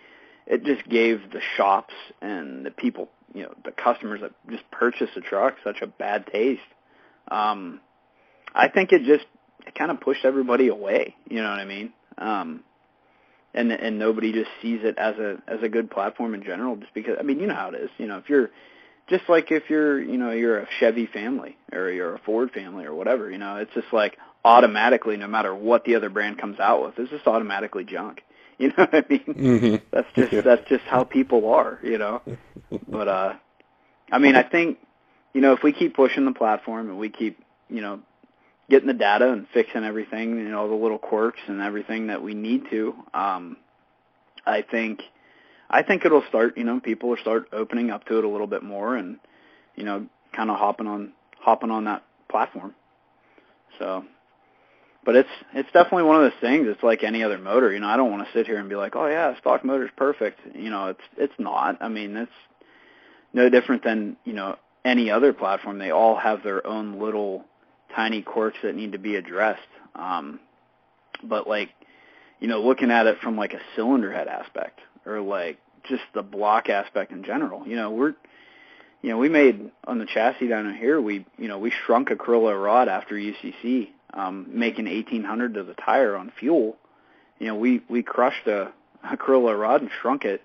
it 0.48 0.64
just 0.64 0.88
gave 0.90 1.32
the 1.32 1.42
shops 1.58 1.94
and 2.22 2.66
the 2.66 2.72
people, 2.72 3.10
you 3.34 3.44
know, 3.44 3.54
the 3.64 3.72
customers 3.72 4.22
that 4.22 4.32
just 4.50 4.70
purchased 4.72 5.16
the 5.16 5.22
truck 5.22 5.56
such 5.64 5.82
a 5.82 5.88
bad 5.88 6.28
taste. 6.28 6.62
Um, 7.30 7.80
I 8.54 8.68
think 8.68 8.92
it 8.92 9.04
just 9.04 9.26
it 9.66 9.76
kind 9.76 9.92
of 9.92 10.02
pushed 10.02 10.26
everybody 10.26 10.68
away. 10.68 11.16
You 11.30 11.42
know 11.42 11.50
what 11.50 11.60
I 11.60 11.66
mean? 11.66 11.94
Um, 12.18 12.64
and 13.54 13.72
and 13.72 14.00
nobody 14.00 14.32
just 14.32 14.50
sees 14.62 14.80
it 14.84 14.98
as 14.98 15.16
a 15.18 15.38
as 15.48 15.60
a 15.62 15.70
good 15.70 15.92
platform 15.92 16.34
in 16.34 16.44
general, 16.44 16.76
just 16.76 16.94
because 16.94 17.18
I 17.20 17.24
mean 17.24 17.40
you 17.40 17.48
know 17.48 17.56
how 17.56 17.70
it 17.70 17.76
is. 17.76 17.90
You 17.98 18.08
know 18.08 18.18
if 18.18 18.30
you're 18.30 18.50
just 19.12 19.30
like 19.30 19.52
if 19.52 19.70
you're 19.70 20.02
you 20.02 20.18
know 20.18 20.32
you're 20.32 20.60
a 20.60 20.68
Chevy 20.80 21.06
family 21.06 21.56
or 21.72 21.92
you're 21.92 22.16
a 22.16 22.20
Ford 22.20 22.50
family 22.52 22.86
or 22.86 22.96
whatever, 22.96 23.30
you 23.30 23.38
know 23.38 23.58
it's 23.58 23.74
just 23.76 23.94
like 23.94 24.18
automatically 24.44 25.18
no 25.18 25.28
matter 25.28 25.54
what 25.54 25.86
the 25.86 25.96
other 25.96 26.10
brand 26.10 26.40
comes 26.40 26.60
out 26.60 26.82
with, 26.84 26.98
it's 26.98 27.12
just 27.12 27.28
automatically 27.28 27.84
junk. 27.84 28.22
You 28.62 28.68
know 28.78 28.86
what 28.92 28.94
I 28.94 29.04
mean? 29.10 29.24
Mm-hmm. 29.26 29.76
That's 29.92 30.08
just 30.16 30.32
Yeah. 30.34 30.42
that's 30.42 30.70
just 30.70 30.84
how 30.84 31.04
people 31.04 31.52
are, 31.52 31.80
you 31.82 31.98
know. 31.98 32.22
but 32.88 33.08
uh 33.08 33.34
I 34.12 34.20
mean, 34.20 34.36
I 34.36 34.44
think 34.44 34.78
you 35.34 35.42
know 35.42 35.54
if 35.54 35.64
we 35.64 35.74
keep 35.74 35.96
pushing 35.96 36.26
the 36.26 36.32
platform 36.32 36.90
and 36.90 37.00
we 37.00 37.10
keep 37.10 37.40
you 37.70 37.82
know 37.82 38.02
getting 38.70 38.86
the 38.88 38.94
data 38.94 39.32
and 39.32 39.48
fixing 39.52 39.84
everything, 39.84 40.38
you 40.38 40.50
know, 40.50 40.70
the 40.70 40.76
little 40.76 41.00
quirks 41.00 41.40
and 41.48 41.60
everything 41.60 42.08
that 42.08 42.22
we 42.22 42.36
need 42.36 42.70
to, 42.70 42.94
um 43.16 43.58
I 44.46 44.62
think 44.62 45.02
I 45.72 45.84
think 45.84 46.06
it'll 46.06 46.24
start, 46.28 46.58
you 46.58 46.64
know, 46.64 46.80
people 46.80 47.10
will 47.10 47.18
start 47.18 47.48
opening 47.54 47.90
up 47.90 48.06
to 48.06 48.18
it 48.18 48.24
a 48.24 48.30
little 48.30 48.48
bit 48.48 48.62
more 48.62 48.96
and 48.96 49.20
you 49.76 49.84
know, 49.84 50.06
kind 50.36 50.50
of 50.50 50.58
hopping 50.58 50.88
on 50.88 51.14
hopping 51.40 51.72
on 51.72 51.86
that 51.86 52.04
platform. 52.30 52.76
So 53.80 54.06
but 55.04 55.16
it's 55.16 55.30
it's 55.54 55.72
definitely 55.72 56.04
one 56.04 56.18
of 56.18 56.24
those 56.24 56.40
things. 56.40 56.68
It's 56.70 56.84
like 56.84 57.04
any 57.04 57.24
other 57.24 57.38
motor. 57.38 57.74
You 57.74 57.80
know, 57.80 57.88
I 57.88 57.98
don't 57.98 58.12
want 58.12 58.26
to 58.26 58.34
sit 58.34 58.46
here 58.46 58.58
and 58.58 58.70
be 58.70 58.76
like, 58.76 58.96
oh 58.96 59.08
yeah, 59.08 59.38
stock 59.40 59.66
motor's 59.66 59.90
perfect. 59.96 60.40
You 60.54 60.70
know, 60.70 60.88
it's 60.88 61.02
it's 61.18 61.34
not. 61.40 61.82
I 61.82 61.88
mean, 61.88 62.16
it's 62.16 62.32
no 63.34 63.50
different 63.50 63.84
than 63.84 64.18
you 64.26 64.34
know 64.34 64.58
any 64.86 65.10
other 65.10 65.34
platform. 65.34 65.80
They 65.80 65.92
all 65.92 66.16
have 66.18 66.44
their 66.44 66.66
own 66.66 67.00
little 67.00 67.46
tiny 67.96 68.22
quirks 68.22 68.58
that 68.64 68.76
need 68.76 68.92
to 68.92 69.00
be 69.00 69.16
addressed. 69.16 69.62
Um, 69.96 70.40
but 71.24 71.48
like, 71.48 71.70
you 72.40 72.48
know, 72.48 72.62
looking 72.62 72.92
at 72.92 73.08
it 73.08 73.18
from 73.22 73.38
like 73.38 73.54
a 73.54 73.60
cylinder 73.76 74.14
head 74.14 74.28
aspect 74.28 74.80
or 75.06 75.22
like 75.22 75.58
just 75.90 76.04
the 76.14 76.22
block 76.22 76.70
aspect 76.70 77.12
in 77.12 77.24
general. 77.24 77.68
You 77.68 77.76
know, 77.76 77.92
we're 77.92 78.14
you 79.02 79.10
know, 79.10 79.18
we 79.18 79.30
made 79.30 79.72
on 79.86 79.98
the 79.98 80.06
chassis 80.06 80.48
down 80.48 80.74
here, 80.76 81.02
we, 81.02 81.26
you 81.38 81.48
know, 81.48 81.58
we 81.58 81.72
shrunk 81.86 82.12
a 82.12 82.16
Carrillo 82.16 82.56
rod 82.56 82.88
after 82.88 83.16
UCC, 83.16 83.90
um, 84.14 84.46
making 84.48 84.86
1800 84.86 85.56
to 85.56 85.64
the 85.64 85.74
tire 85.74 86.16
on 86.16 86.32
fuel. 86.40 86.78
You 87.40 87.48
know, 87.48 87.56
we, 87.56 87.82
we 87.90 88.04
crushed 88.04 88.46
a, 88.46 88.72
a 89.04 89.18
Carrillo 89.18 89.54
rod 89.54 89.82
and 89.82 89.90
shrunk 90.02 90.24
it. 90.24 90.42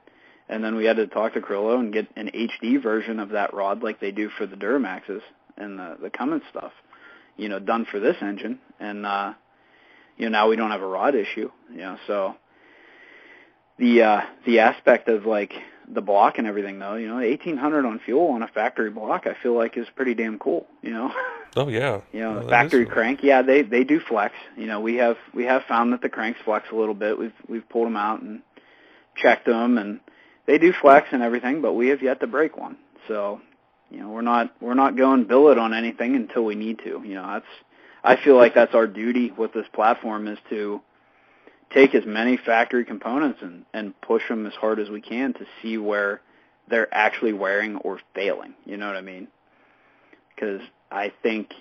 And 0.48 0.64
then 0.64 0.76
we 0.76 0.84
had 0.86 0.96
to 0.96 1.06
talk 1.06 1.34
to 1.34 1.42
Carrillo 1.42 1.78
and 1.78 1.92
get 1.92 2.06
an 2.16 2.30
HD 2.32 2.80
version 2.82 3.18
of 3.18 3.30
that 3.30 3.52
rod 3.52 3.82
like 3.82 4.00
they 4.00 4.12
do 4.12 4.30
for 4.38 4.46
the 4.46 4.56
Duramaxes 4.56 5.20
and 5.58 5.78
the, 5.78 5.96
the 6.00 6.10
Cummins 6.10 6.44
stuff, 6.50 6.72
you 7.36 7.48
know, 7.48 7.58
done 7.58 7.84
for 7.90 8.00
this 8.00 8.16
engine. 8.22 8.58
And, 8.80 9.04
uh, 9.04 9.34
you 10.16 10.26
know, 10.26 10.30
now 10.30 10.48
we 10.48 10.56
don't 10.56 10.70
have 10.70 10.82
a 10.82 10.86
rod 10.86 11.14
issue, 11.14 11.50
you 11.70 11.78
know, 11.78 11.98
so 12.06 12.36
the, 13.78 14.02
uh, 14.02 14.20
the 14.44 14.60
aspect 14.60 15.08
of 15.08 15.26
like, 15.26 15.52
the 15.88 16.00
block 16.00 16.38
and 16.38 16.48
everything 16.48 16.80
though, 16.80 16.96
you 16.96 17.06
know, 17.06 17.14
1800 17.16 17.86
on 17.86 18.00
fuel 18.00 18.28
on 18.32 18.42
a 18.42 18.48
factory 18.48 18.90
block, 18.90 19.24
I 19.26 19.34
feel 19.40 19.54
like 19.56 19.76
is 19.76 19.86
pretty 19.94 20.14
damn 20.14 20.38
cool, 20.38 20.66
you 20.82 20.90
know. 20.90 21.12
Oh 21.58 21.68
yeah. 21.68 22.02
You 22.12 22.20
know, 22.20 22.32
Well, 22.40 22.48
factory 22.48 22.82
is- 22.82 22.90
crank, 22.90 23.20
yeah, 23.22 23.40
they 23.40 23.62
they 23.62 23.82
do 23.82 23.98
flex. 23.98 24.34
You 24.58 24.66
know, 24.66 24.80
we 24.80 24.96
have 24.96 25.16
we 25.32 25.44
have 25.44 25.62
found 25.62 25.94
that 25.94 26.02
the 26.02 26.10
cranks 26.10 26.38
flex 26.44 26.68
a 26.70 26.74
little 26.74 26.92
bit. 26.92 27.18
We've 27.18 27.32
we've 27.48 27.66
pulled 27.66 27.86
them 27.86 27.96
out 27.96 28.20
and 28.20 28.42
checked 29.16 29.46
them, 29.46 29.78
and 29.78 30.00
they 30.44 30.58
do 30.58 30.74
flex 30.74 31.08
and 31.12 31.22
everything, 31.22 31.62
but 31.62 31.72
we 31.72 31.88
have 31.88 32.02
yet 32.02 32.20
to 32.20 32.26
break 32.26 32.58
one. 32.58 32.76
So, 33.08 33.40
you 33.90 34.00
know, 34.00 34.10
we're 34.10 34.20
not 34.20 34.52
we're 34.60 34.74
not 34.74 34.98
going 34.98 35.24
billet 35.24 35.56
on 35.56 35.72
anything 35.72 36.14
until 36.14 36.44
we 36.44 36.56
need 36.56 36.80
to. 36.80 37.02
You 37.02 37.14
know, 37.14 37.26
that's 37.26 37.46
I 38.04 38.16
feel 38.22 38.36
like 38.36 38.54
that's 38.54 38.74
our 38.74 38.86
duty 38.86 39.30
with 39.30 39.54
this 39.54 39.66
platform 39.72 40.28
is 40.28 40.38
to 40.50 40.82
take 41.70 41.94
as 41.94 42.06
many 42.06 42.36
factory 42.36 42.84
components 42.84 43.40
and 43.42 43.64
and 43.72 43.98
push 44.00 44.28
them 44.28 44.46
as 44.46 44.54
hard 44.54 44.78
as 44.78 44.88
we 44.88 45.00
can 45.00 45.34
to 45.34 45.46
see 45.62 45.78
where 45.78 46.20
they're 46.68 46.92
actually 46.92 47.32
wearing 47.32 47.76
or 47.76 48.00
failing. 48.14 48.54
You 48.64 48.76
know 48.76 48.86
what 48.86 48.96
I 48.96 49.02
mean? 49.02 49.28
Because 50.34 50.60
I 50.90 51.12
think 51.22 51.52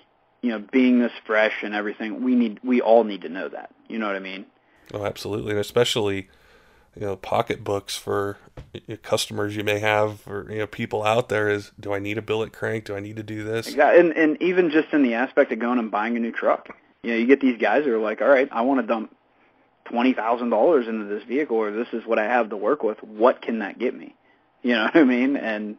you 0.46 0.52
know, 0.52 0.58
being 0.60 1.00
this 1.00 1.12
fresh 1.24 1.62
and 1.62 1.74
everything, 1.74 2.22
we 2.22 2.36
need 2.36 2.60
we 2.62 2.80
all 2.80 3.02
need 3.02 3.22
to 3.22 3.28
know 3.28 3.48
that. 3.48 3.74
You 3.88 3.98
know 3.98 4.06
what 4.06 4.16
I 4.16 4.20
mean? 4.20 4.46
Oh, 4.94 5.04
absolutely, 5.04 5.50
and 5.50 5.60
especially 5.60 6.28
you 6.94 7.02
know 7.02 7.16
pocketbooks 7.16 7.96
for 7.96 8.38
customers 9.02 9.56
you 9.56 9.64
may 9.64 9.80
have 9.80 10.26
or 10.26 10.46
you 10.50 10.58
know 10.58 10.66
people 10.66 11.02
out 11.02 11.28
there 11.28 11.48
is 11.48 11.72
do 11.80 11.92
I 11.92 11.98
need 11.98 12.16
a 12.16 12.22
billet 12.22 12.52
crank? 12.52 12.84
Do 12.84 12.94
I 12.94 13.00
need 13.00 13.16
to 13.16 13.24
do 13.24 13.42
this? 13.42 13.66
Exactly. 13.66 14.00
And 14.00 14.12
and 14.16 14.40
even 14.42 14.70
just 14.70 14.92
in 14.92 15.02
the 15.02 15.14
aspect 15.14 15.50
of 15.50 15.58
going 15.58 15.80
and 15.80 15.90
buying 15.90 16.16
a 16.16 16.20
new 16.20 16.32
truck, 16.32 16.68
you 17.02 17.10
know, 17.10 17.16
you 17.16 17.26
get 17.26 17.40
these 17.40 17.58
guys 17.60 17.84
that 17.84 17.92
are 17.92 17.98
like, 17.98 18.22
all 18.22 18.28
right, 18.28 18.48
I 18.52 18.60
want 18.60 18.80
to 18.80 18.86
dump 18.86 19.16
twenty 19.90 20.14
thousand 20.14 20.50
dollars 20.50 20.86
into 20.88 21.06
this 21.06 21.24
vehicle, 21.24 21.56
or 21.56 21.72
this 21.72 21.88
is 21.92 22.06
what 22.06 22.18
I 22.18 22.24
have 22.24 22.50
to 22.50 22.56
work 22.56 22.82
with. 22.82 22.98
What 23.02 23.42
can 23.42 23.60
that 23.60 23.78
get 23.78 23.96
me? 23.96 24.14
You 24.62 24.74
know 24.74 24.84
what 24.92 24.96
I 24.96 25.04
mean? 25.04 25.36
And 25.36 25.76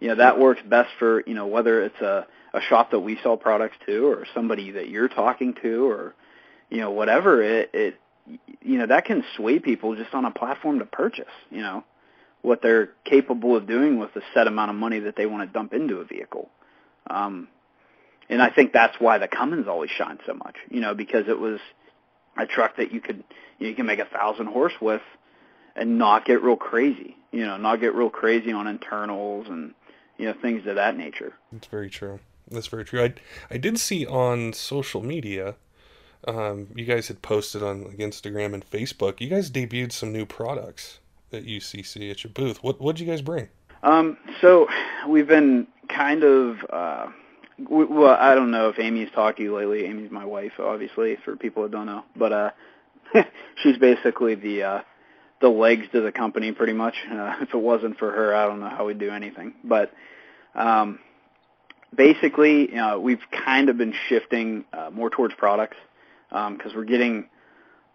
you 0.00 0.08
know 0.08 0.16
that 0.16 0.38
works 0.38 0.60
best 0.68 0.90
for 0.98 1.22
you 1.26 1.34
know 1.34 1.46
whether 1.46 1.82
it's 1.82 2.00
a 2.00 2.26
a 2.52 2.60
shop 2.60 2.90
that 2.90 3.00
we 3.00 3.18
sell 3.22 3.36
products 3.36 3.76
to, 3.86 4.06
or 4.06 4.26
somebody 4.34 4.72
that 4.72 4.88
you're 4.88 5.08
talking 5.08 5.54
to, 5.62 5.88
or 5.88 6.14
you 6.68 6.78
know 6.78 6.90
whatever 6.90 7.42
it 7.42 7.70
it 7.72 8.00
you 8.62 8.78
know 8.78 8.86
that 8.86 9.04
can 9.04 9.24
sway 9.36 9.58
people 9.58 9.96
just 9.96 10.14
on 10.14 10.24
a 10.24 10.30
platform 10.30 10.78
to 10.78 10.86
purchase. 10.86 11.26
You 11.50 11.62
know 11.62 11.84
what 12.42 12.62
they're 12.62 12.90
capable 13.04 13.56
of 13.56 13.66
doing 13.66 13.98
with 13.98 14.14
the 14.14 14.22
set 14.32 14.46
amount 14.46 14.70
of 14.70 14.76
money 14.76 15.00
that 15.00 15.16
they 15.16 15.26
want 15.26 15.46
to 15.46 15.52
dump 15.52 15.74
into 15.74 15.96
a 15.98 16.04
vehicle. 16.04 16.48
Um, 17.08 17.48
and 18.30 18.40
I 18.40 18.50
think 18.50 18.72
that's 18.72 18.96
why 18.98 19.18
the 19.18 19.28
Cummins 19.28 19.66
always 19.68 19.90
shined 19.90 20.20
so 20.24 20.34
much, 20.34 20.54
you 20.70 20.80
know, 20.80 20.94
because 20.94 21.24
it 21.28 21.38
was 21.38 21.58
a 22.36 22.46
truck 22.46 22.76
that 22.76 22.92
you 22.92 23.00
could 23.00 23.24
you 23.58 23.74
can 23.74 23.86
make 23.86 23.98
a 23.98 24.04
thousand 24.04 24.46
horse 24.46 24.72
with 24.80 25.02
and 25.76 25.98
not 25.98 26.24
get 26.24 26.42
real 26.42 26.56
crazy, 26.56 27.16
you 27.30 27.44
know, 27.44 27.56
not 27.56 27.80
get 27.80 27.94
real 27.94 28.10
crazy 28.10 28.52
on 28.52 28.66
internals 28.66 29.46
and 29.48 29.74
you 30.18 30.26
know 30.26 30.34
things 30.40 30.66
of 30.66 30.76
that 30.76 30.96
nature. 30.96 31.34
That's 31.52 31.66
very 31.66 31.90
true. 31.90 32.20
That's 32.50 32.66
very 32.66 32.84
true. 32.84 33.02
I 33.02 33.14
I 33.50 33.58
did 33.58 33.78
see 33.78 34.06
on 34.06 34.52
social 34.52 35.02
media, 35.02 35.56
um, 36.26 36.68
you 36.74 36.84
guys 36.84 37.08
had 37.08 37.22
posted 37.22 37.62
on 37.62 37.84
like, 37.84 37.98
Instagram 37.98 38.54
and 38.54 38.68
Facebook. 38.68 39.20
You 39.20 39.28
guys 39.28 39.50
debuted 39.50 39.92
some 39.92 40.12
new 40.12 40.26
products 40.26 40.98
at 41.32 41.44
UCC 41.44 42.10
at 42.10 42.24
your 42.24 42.32
booth. 42.32 42.62
What 42.62 42.80
what 42.80 42.96
did 42.96 43.06
you 43.06 43.10
guys 43.10 43.22
bring? 43.22 43.48
Um, 43.82 44.18
so 44.40 44.68
we've 45.08 45.26
been 45.26 45.66
kind 45.88 46.22
of, 46.22 46.64
uh, 46.70 47.06
well, 47.68 48.16
I 48.18 48.34
don't 48.34 48.50
know 48.50 48.68
if 48.68 48.78
Amy's 48.78 49.10
talked 49.14 49.38
to 49.38 49.42
you 49.42 49.56
lately. 49.56 49.84
Amy's 49.84 50.10
my 50.10 50.24
wife, 50.24 50.52
obviously, 50.58 51.16
for 51.24 51.36
people 51.36 51.62
that 51.64 51.72
don't 51.72 51.86
know. 51.86 52.04
But 52.16 52.32
uh, 52.32 52.50
she's 53.62 53.78
basically 53.78 54.34
the 54.34 54.62
uh, 54.62 54.80
the 55.40 55.48
legs 55.48 55.86
to 55.92 56.00
the 56.00 56.12
company, 56.12 56.52
pretty 56.52 56.72
much. 56.72 56.94
Uh, 57.10 57.36
if 57.40 57.54
it 57.54 57.60
wasn't 57.60 57.98
for 57.98 58.10
her, 58.10 58.34
I 58.34 58.46
don't 58.46 58.60
know 58.60 58.68
how 58.68 58.86
we'd 58.86 58.98
do 58.98 59.10
anything. 59.10 59.54
But 59.64 59.92
um, 60.54 60.98
basically, 61.94 62.70
you 62.70 62.76
know, 62.76 63.00
we've 63.00 63.22
kind 63.44 63.68
of 63.68 63.76
been 63.76 63.94
shifting 64.08 64.64
uh, 64.72 64.90
more 64.90 65.10
towards 65.10 65.34
products 65.34 65.76
because 66.30 66.72
we're 66.74 66.84
getting 66.84 67.28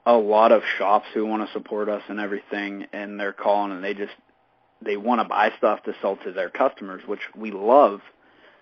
a 0.06 0.14
lot 0.14 0.52
of 0.52 0.62
shops 0.78 1.06
who 1.14 1.26
want 1.26 1.48
to 1.48 1.54
support 1.54 1.90
us 1.90 2.04
and 2.10 2.20
everything, 2.20 2.86
and 2.94 3.20
they're 3.20 3.34
calling 3.34 3.72
and 3.72 3.84
they 3.84 3.94
just 3.94 4.14
they 4.82 4.98
want 4.98 5.22
to 5.22 5.28
buy 5.28 5.52
stuff 5.58 5.82
to 5.84 5.94
sell 6.02 6.18
to 6.18 6.32
their 6.32 6.50
customers, 6.50 7.02
which 7.08 7.22
we 7.36 7.52
love, 7.52 8.02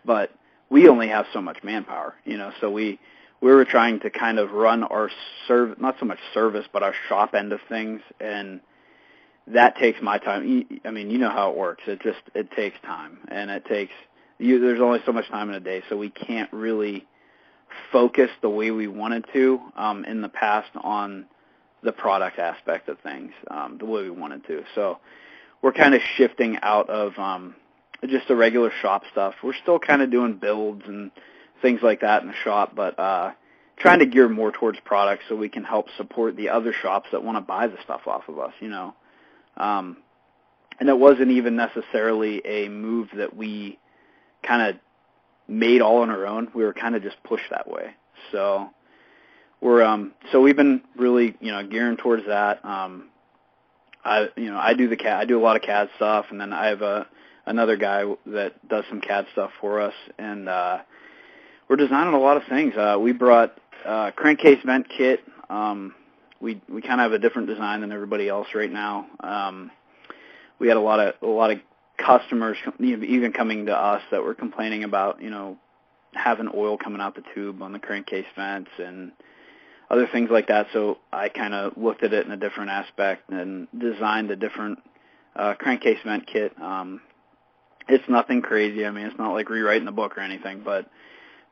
but 0.05 0.31
we 0.69 0.87
only 0.87 1.07
have 1.09 1.25
so 1.33 1.41
much 1.41 1.63
manpower, 1.63 2.15
you 2.25 2.37
know. 2.37 2.51
So 2.61 2.69
we 2.69 2.99
we 3.41 3.51
were 3.51 3.65
trying 3.65 3.99
to 4.01 4.09
kind 4.09 4.39
of 4.39 4.51
run 4.51 4.83
our 4.83 5.09
serv 5.47 5.79
not 5.79 5.97
so 5.99 6.05
much 6.05 6.19
service, 6.33 6.65
but 6.71 6.83
our 6.83 6.93
shop 7.09 7.33
end 7.33 7.51
of 7.51 7.59
things, 7.69 8.01
and 8.19 8.61
that 9.47 9.77
takes 9.77 10.01
my 10.01 10.17
time. 10.17 10.65
I 10.85 10.91
mean, 10.91 11.09
you 11.09 11.17
know 11.17 11.29
how 11.29 11.51
it 11.51 11.57
works. 11.57 11.83
It 11.87 12.01
just 12.01 12.21
it 12.33 12.51
takes 12.51 12.79
time, 12.85 13.19
and 13.29 13.51
it 13.51 13.65
takes 13.65 13.93
you. 14.39 14.59
There's 14.59 14.81
only 14.81 14.99
so 15.05 15.11
much 15.11 15.27
time 15.29 15.49
in 15.49 15.55
a 15.55 15.59
day, 15.59 15.83
so 15.89 15.97
we 15.97 16.09
can't 16.09 16.51
really 16.53 17.05
focus 17.91 18.29
the 18.41 18.49
way 18.49 18.71
we 18.71 18.87
wanted 18.87 19.25
to 19.33 19.59
um, 19.75 20.05
in 20.05 20.21
the 20.21 20.29
past 20.29 20.69
on 20.81 21.25
the 21.81 21.91
product 21.91 22.39
aspect 22.39 22.87
of 22.87 22.97
things 22.99 23.31
um, 23.49 23.77
the 23.77 23.85
way 23.85 24.03
we 24.03 24.09
wanted 24.09 24.45
to. 24.47 24.63
So 24.75 24.99
we're 25.61 25.73
kind 25.73 25.93
of 25.93 26.01
shifting 26.15 26.57
out 26.61 26.89
of 26.89 27.17
um, 27.19 27.55
just 28.09 28.27
the 28.27 28.35
regular 28.35 28.71
shop 28.81 29.03
stuff. 29.11 29.35
We're 29.43 29.53
still 29.61 29.79
kind 29.79 30.01
of 30.01 30.11
doing 30.11 30.33
builds 30.35 30.83
and 30.87 31.11
things 31.61 31.81
like 31.81 32.01
that 32.01 32.21
in 32.21 32.27
the 32.27 32.35
shop, 32.43 32.75
but 32.75 32.97
uh, 32.99 33.31
trying 33.77 33.99
to 33.99 34.05
gear 34.05 34.29
more 34.29 34.51
towards 34.51 34.79
products 34.83 35.23
so 35.29 35.35
we 35.35 35.49
can 35.49 35.63
help 35.63 35.87
support 35.97 36.35
the 36.35 36.49
other 36.49 36.73
shops 36.73 37.09
that 37.11 37.23
want 37.23 37.37
to 37.37 37.41
buy 37.41 37.67
the 37.67 37.77
stuff 37.83 38.01
off 38.07 38.23
of 38.27 38.39
us. 38.39 38.53
You 38.59 38.69
know, 38.69 38.93
um, 39.57 39.97
and 40.79 40.89
it 40.89 40.97
wasn't 40.97 41.31
even 41.31 41.55
necessarily 41.55 42.41
a 42.45 42.69
move 42.69 43.09
that 43.15 43.35
we 43.35 43.79
kind 44.43 44.61
of 44.61 44.81
made 45.47 45.81
all 45.81 46.01
on 46.01 46.09
our 46.09 46.25
own. 46.25 46.49
We 46.53 46.63
were 46.63 46.73
kind 46.73 46.95
of 46.95 47.03
just 47.03 47.21
pushed 47.23 47.49
that 47.51 47.69
way. 47.69 47.95
So 48.31 48.69
we're 49.61 49.83
um 49.83 50.13
so 50.31 50.41
we've 50.41 50.55
been 50.55 50.81
really 50.97 51.35
you 51.39 51.51
know 51.51 51.65
gearing 51.65 51.97
towards 51.97 52.25
that. 52.27 52.63
Um, 52.65 53.09
I 54.03 54.27
you 54.35 54.51
know 54.51 54.57
I 54.57 54.73
do 54.73 54.89
the 54.89 54.97
CAD 54.97 55.21
I 55.21 55.25
do 55.25 55.39
a 55.39 55.43
lot 55.43 55.55
of 55.55 55.61
CAD 55.61 55.89
stuff, 55.95 56.25
and 56.29 56.39
then 56.39 56.51
I 56.53 56.67
have 56.67 56.81
a 56.81 57.07
another 57.45 57.77
guy 57.77 58.03
that 58.27 58.67
does 58.67 58.85
some 58.89 59.01
CAD 59.01 59.25
stuff 59.33 59.51
for 59.59 59.81
us, 59.81 59.93
and 60.17 60.47
uh, 60.47 60.79
we're 61.69 61.75
designing 61.75 62.13
a 62.13 62.19
lot 62.19 62.37
of 62.37 62.43
things. 62.49 62.73
Uh, 62.75 62.97
we 62.99 63.11
brought 63.11 63.57
uh, 63.85 64.11
crankcase 64.11 64.59
vent 64.65 64.87
kit. 64.89 65.21
Um, 65.49 65.93
we 66.39 66.61
we 66.69 66.81
kind 66.81 66.99
of 66.99 67.11
have 67.11 67.13
a 67.13 67.19
different 67.19 67.47
design 67.47 67.81
than 67.81 67.91
everybody 67.91 68.27
else 68.27 68.47
right 68.53 68.71
now. 68.71 69.07
Um, 69.19 69.71
we 70.59 70.67
had 70.67 70.77
a 70.77 70.81
lot 70.81 70.99
of 70.99 71.15
a 71.21 71.25
lot 71.25 71.51
of 71.51 71.59
customers 71.97 72.57
even 72.79 73.31
coming 73.33 73.67
to 73.67 73.75
us 73.75 74.01
that 74.11 74.23
were 74.23 74.33
complaining 74.33 74.83
about 74.83 75.21
you 75.21 75.29
know 75.29 75.57
having 76.13 76.49
oil 76.53 76.77
coming 76.77 77.01
out 77.01 77.15
the 77.15 77.23
tube 77.33 77.61
on 77.61 77.73
the 77.73 77.79
crankcase 77.79 78.25
vents 78.35 78.69
and 78.77 79.11
other 79.89 80.07
things 80.11 80.29
like 80.31 80.47
that. 80.47 80.67
So 80.73 80.97
I 81.11 81.29
kind 81.29 81.53
of 81.53 81.77
looked 81.77 82.03
at 82.03 82.13
it 82.13 82.25
in 82.25 82.31
a 82.31 82.37
different 82.37 82.71
aspect 82.71 83.29
and 83.29 83.67
designed 83.77 84.31
a 84.31 84.35
different 84.35 84.79
uh, 85.35 85.55
crankcase 85.55 85.99
vent 86.05 86.27
kit. 86.27 86.59
Um, 86.61 87.01
it's 87.87 88.07
nothing 88.07 88.41
crazy. 88.41 88.85
I 88.85 88.91
mean, 88.91 89.05
it's 89.07 89.17
not 89.17 89.33
like 89.33 89.49
rewriting 89.49 89.85
the 89.85 89.91
book 89.91 90.17
or 90.17 90.21
anything, 90.21 90.61
but 90.63 90.87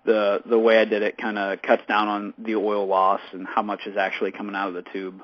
the 0.05 0.41
the 0.45 0.57
way 0.57 0.79
I 0.79 0.85
did 0.85 1.03
it 1.03 1.17
kind 1.17 1.37
of 1.37 1.61
cuts 1.61 1.83
down 1.87 2.07
on 2.07 2.33
the 2.37 2.55
oil 2.55 2.87
loss 2.87 3.21
and 3.33 3.45
how 3.47 3.61
much 3.61 3.81
is 3.85 3.97
actually 3.97 4.31
coming 4.31 4.55
out 4.55 4.69
of 4.69 4.73
the 4.73 4.83
tube. 4.91 5.21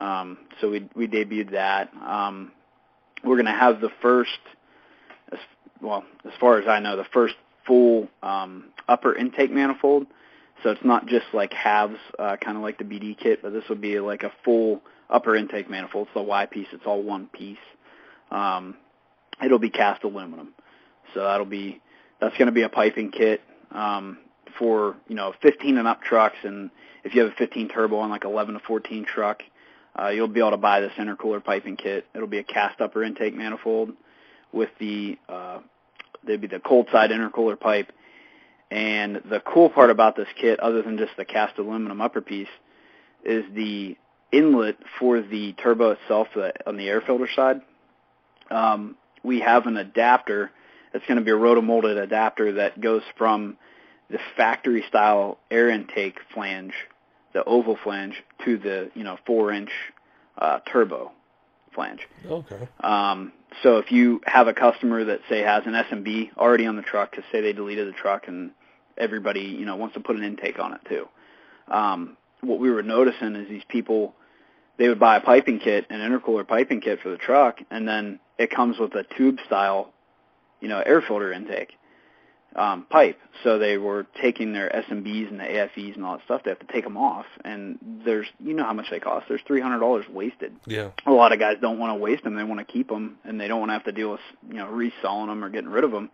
Um, 0.00 0.38
so 0.60 0.70
we 0.70 0.88
we 0.94 1.06
debuted 1.06 1.52
that. 1.52 1.92
Um, 1.94 2.52
we're 3.24 3.36
going 3.36 3.46
to 3.46 3.52
have 3.52 3.80
the 3.80 3.90
first, 4.00 4.38
as, 5.32 5.38
well, 5.80 6.04
as 6.24 6.32
far 6.40 6.58
as 6.58 6.68
I 6.68 6.80
know, 6.80 6.96
the 6.96 7.06
first 7.12 7.34
full 7.66 8.08
um, 8.22 8.66
upper 8.88 9.14
intake 9.14 9.50
manifold. 9.50 10.06
So 10.62 10.70
it's 10.70 10.84
not 10.84 11.06
just 11.06 11.26
like 11.32 11.52
halves, 11.52 11.98
uh, 12.18 12.36
kind 12.36 12.56
of 12.56 12.62
like 12.62 12.78
the 12.78 12.84
BD 12.84 13.16
kit, 13.16 13.42
but 13.42 13.52
this 13.52 13.64
will 13.68 13.76
be 13.76 14.00
like 14.00 14.24
a 14.24 14.32
full 14.44 14.82
upper 15.08 15.36
intake 15.36 15.70
manifold. 15.70 16.08
It's 16.08 16.14
the 16.14 16.22
Y 16.22 16.46
piece. 16.46 16.66
It's 16.72 16.84
all 16.84 17.02
one 17.02 17.26
piece. 17.26 17.58
Um, 18.30 18.76
it'll 19.44 19.58
be 19.58 19.70
cast 19.70 20.04
aluminum. 20.04 20.54
So 21.14 21.24
that'll 21.24 21.46
be 21.46 21.80
that's 22.20 22.36
going 22.36 22.46
to 22.46 22.52
be 22.52 22.62
a 22.62 22.68
piping 22.68 23.10
kit 23.10 23.40
um, 23.70 24.18
for 24.58 24.96
you 25.08 25.14
know 25.14 25.32
15 25.42 25.78
and 25.78 25.88
up 25.88 26.02
trucks, 26.02 26.36
and 26.42 26.70
if 27.04 27.14
you 27.14 27.22
have 27.22 27.32
a 27.32 27.36
15 27.36 27.68
turbo 27.68 27.98
on 27.98 28.10
like 28.10 28.24
11 28.24 28.54
to 28.54 28.60
14 28.60 29.04
truck, 29.04 29.42
uh, 29.98 30.08
you'll 30.08 30.28
be 30.28 30.40
able 30.40 30.50
to 30.50 30.56
buy 30.56 30.80
this 30.80 30.92
intercooler 30.98 31.42
piping 31.42 31.76
kit. 31.76 32.06
It'll 32.14 32.26
be 32.28 32.38
a 32.38 32.44
cast 32.44 32.80
upper 32.80 33.02
intake 33.02 33.34
manifold 33.34 33.92
with 34.52 34.70
the 34.78 35.18
uh, 35.28 35.60
there'd 36.24 36.40
be 36.40 36.46
the 36.46 36.60
cold 36.60 36.88
side 36.92 37.10
intercooler 37.10 37.58
pipe. 37.58 37.92
And 38.70 39.22
the 39.30 39.40
cool 39.40 39.70
part 39.70 39.90
about 39.90 40.14
this 40.14 40.28
kit, 40.38 40.60
other 40.60 40.82
than 40.82 40.98
just 40.98 41.12
the 41.16 41.24
cast 41.24 41.58
aluminum 41.58 42.00
upper 42.00 42.20
piece, 42.20 42.48
is 43.24 43.44
the 43.54 43.96
inlet 44.30 44.76
for 44.98 45.22
the 45.22 45.54
turbo 45.54 45.92
itself 45.92 46.28
uh, 46.36 46.50
on 46.66 46.76
the 46.76 46.86
air 46.86 47.00
filter 47.00 47.28
side. 47.34 47.62
Um, 48.50 48.96
we 49.22 49.40
have 49.40 49.66
an 49.66 49.76
adapter. 49.76 50.50
It's 50.94 51.06
going 51.06 51.18
to 51.18 51.24
be 51.24 51.30
a 51.30 51.34
rotomolded 51.34 52.02
adapter 52.02 52.52
that 52.54 52.80
goes 52.80 53.02
from 53.16 53.56
the 54.10 54.18
factory 54.36 54.84
style 54.88 55.38
air 55.50 55.68
intake 55.68 56.18
flange, 56.32 56.72
the 57.34 57.44
oval 57.44 57.78
flange, 57.82 58.22
to 58.44 58.58
the 58.58 58.90
you 58.94 59.04
know 59.04 59.18
four 59.26 59.52
inch 59.52 59.70
uh, 60.38 60.60
turbo 60.70 61.12
flange. 61.74 62.00
Okay. 62.26 62.68
Um, 62.80 63.32
so 63.62 63.78
if 63.78 63.92
you 63.92 64.20
have 64.24 64.48
a 64.48 64.54
customer 64.54 65.04
that 65.04 65.20
say 65.28 65.40
has 65.40 65.64
an 65.66 65.74
S&B 65.74 66.30
already 66.36 66.66
on 66.66 66.76
the 66.76 66.82
truck, 66.82 67.10
because 67.10 67.24
say 67.30 67.40
they 67.40 67.52
deleted 67.52 67.88
the 67.88 67.92
truck 67.92 68.28
and 68.28 68.52
everybody 68.96 69.42
you 69.42 69.64
know 69.64 69.76
wants 69.76 69.94
to 69.94 70.00
put 70.00 70.16
an 70.16 70.24
intake 70.24 70.58
on 70.58 70.74
it 70.74 70.80
too. 70.88 71.08
Um, 71.68 72.16
what 72.40 72.58
we 72.58 72.70
were 72.70 72.82
noticing 72.82 73.36
is 73.36 73.48
these 73.48 73.62
people 73.68 74.14
they 74.78 74.88
would 74.88 75.00
buy 75.00 75.16
a 75.16 75.20
piping 75.20 75.58
kit, 75.58 75.86
an 75.90 76.00
intercooler 76.00 76.46
piping 76.46 76.80
kit 76.80 77.00
for 77.02 77.10
the 77.10 77.16
truck, 77.16 77.58
and 77.70 77.86
then 77.86 78.20
it 78.38 78.50
comes 78.50 78.78
with 78.78 78.94
a 78.94 79.04
tube 79.16 79.38
style, 79.46 79.92
you 80.60 80.68
know, 80.68 80.80
air 80.84 81.02
filter 81.02 81.32
intake 81.32 81.72
um, 82.56 82.86
pipe. 82.88 83.18
So 83.44 83.58
they 83.58 83.78
were 83.78 84.06
taking 84.20 84.52
their 84.52 84.74
S&Bs 84.74 85.30
and 85.30 85.38
the 85.38 85.44
AFEs 85.44 85.94
and 85.94 86.04
all 86.04 86.16
that 86.16 86.24
stuff. 86.24 86.42
They 86.44 86.50
have 86.50 86.58
to 86.58 86.72
take 86.72 86.84
them 86.84 86.96
off, 86.96 87.26
and 87.44 87.78
there's 88.04 88.26
you 88.40 88.54
know 88.54 88.64
how 88.64 88.72
much 88.72 88.86
they 88.90 89.00
cost. 89.00 89.26
There's 89.28 89.40
three 89.46 89.60
hundred 89.60 89.80
dollars 89.80 90.06
wasted. 90.08 90.54
Yeah. 90.66 90.90
A 91.06 91.12
lot 91.12 91.32
of 91.32 91.38
guys 91.38 91.56
don't 91.60 91.78
want 91.78 91.90
to 91.90 92.02
waste 92.02 92.24
them. 92.24 92.34
They 92.34 92.44
want 92.44 92.66
to 92.66 92.70
keep 92.70 92.88
them, 92.88 93.18
and 93.24 93.40
they 93.40 93.48
don't 93.48 93.60
want 93.60 93.70
to 93.70 93.74
have 93.74 93.84
to 93.84 93.92
deal 93.92 94.12
with 94.12 94.20
you 94.48 94.56
know 94.56 94.68
reselling 94.68 95.28
them 95.28 95.44
or 95.44 95.50
getting 95.50 95.70
rid 95.70 95.84
of 95.84 95.92
them. 95.92 96.10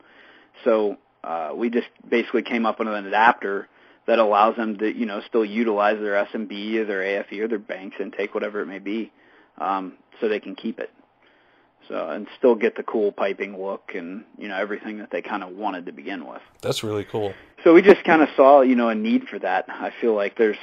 So 0.64 0.98
uh, 1.22 1.52
we 1.54 1.70
just 1.70 1.88
basically 2.08 2.42
came 2.42 2.66
up 2.66 2.78
with 2.78 2.88
an 2.88 3.06
adapter 3.06 3.68
that 4.06 4.18
allows 4.18 4.56
them 4.56 4.76
to 4.78 4.94
you 4.94 5.06
know 5.06 5.22
still 5.26 5.44
utilize 5.44 5.98
their 5.98 6.16
S&B 6.16 6.78
or 6.78 6.84
their 6.84 7.02
AFE 7.02 7.40
or 7.40 7.48
their 7.48 7.58
banks 7.58 7.96
intake, 8.00 8.34
whatever 8.34 8.60
it 8.60 8.66
may 8.66 8.80
be, 8.80 9.12
um, 9.58 9.94
so 10.20 10.28
they 10.28 10.40
can 10.40 10.54
keep 10.54 10.78
it. 10.78 10.90
So 11.88 12.08
and 12.08 12.26
still 12.38 12.54
get 12.54 12.76
the 12.76 12.82
cool 12.82 13.12
piping 13.12 13.60
look 13.60 13.92
and 13.94 14.24
you 14.38 14.48
know 14.48 14.56
everything 14.56 14.98
that 14.98 15.10
they 15.10 15.22
kind 15.22 15.42
of 15.42 15.50
wanted 15.50 15.86
to 15.86 15.92
begin 15.92 16.26
with. 16.26 16.42
That's 16.62 16.82
really 16.82 17.04
cool. 17.04 17.34
So 17.62 17.74
we 17.74 17.82
just 17.82 18.04
kind 18.04 18.22
of 18.22 18.28
saw 18.36 18.62
you 18.62 18.76
know 18.76 18.88
a 18.88 18.94
need 18.94 19.28
for 19.28 19.38
that. 19.38 19.66
I 19.68 19.92
feel 20.00 20.14
like 20.14 20.36
there's 20.36 20.58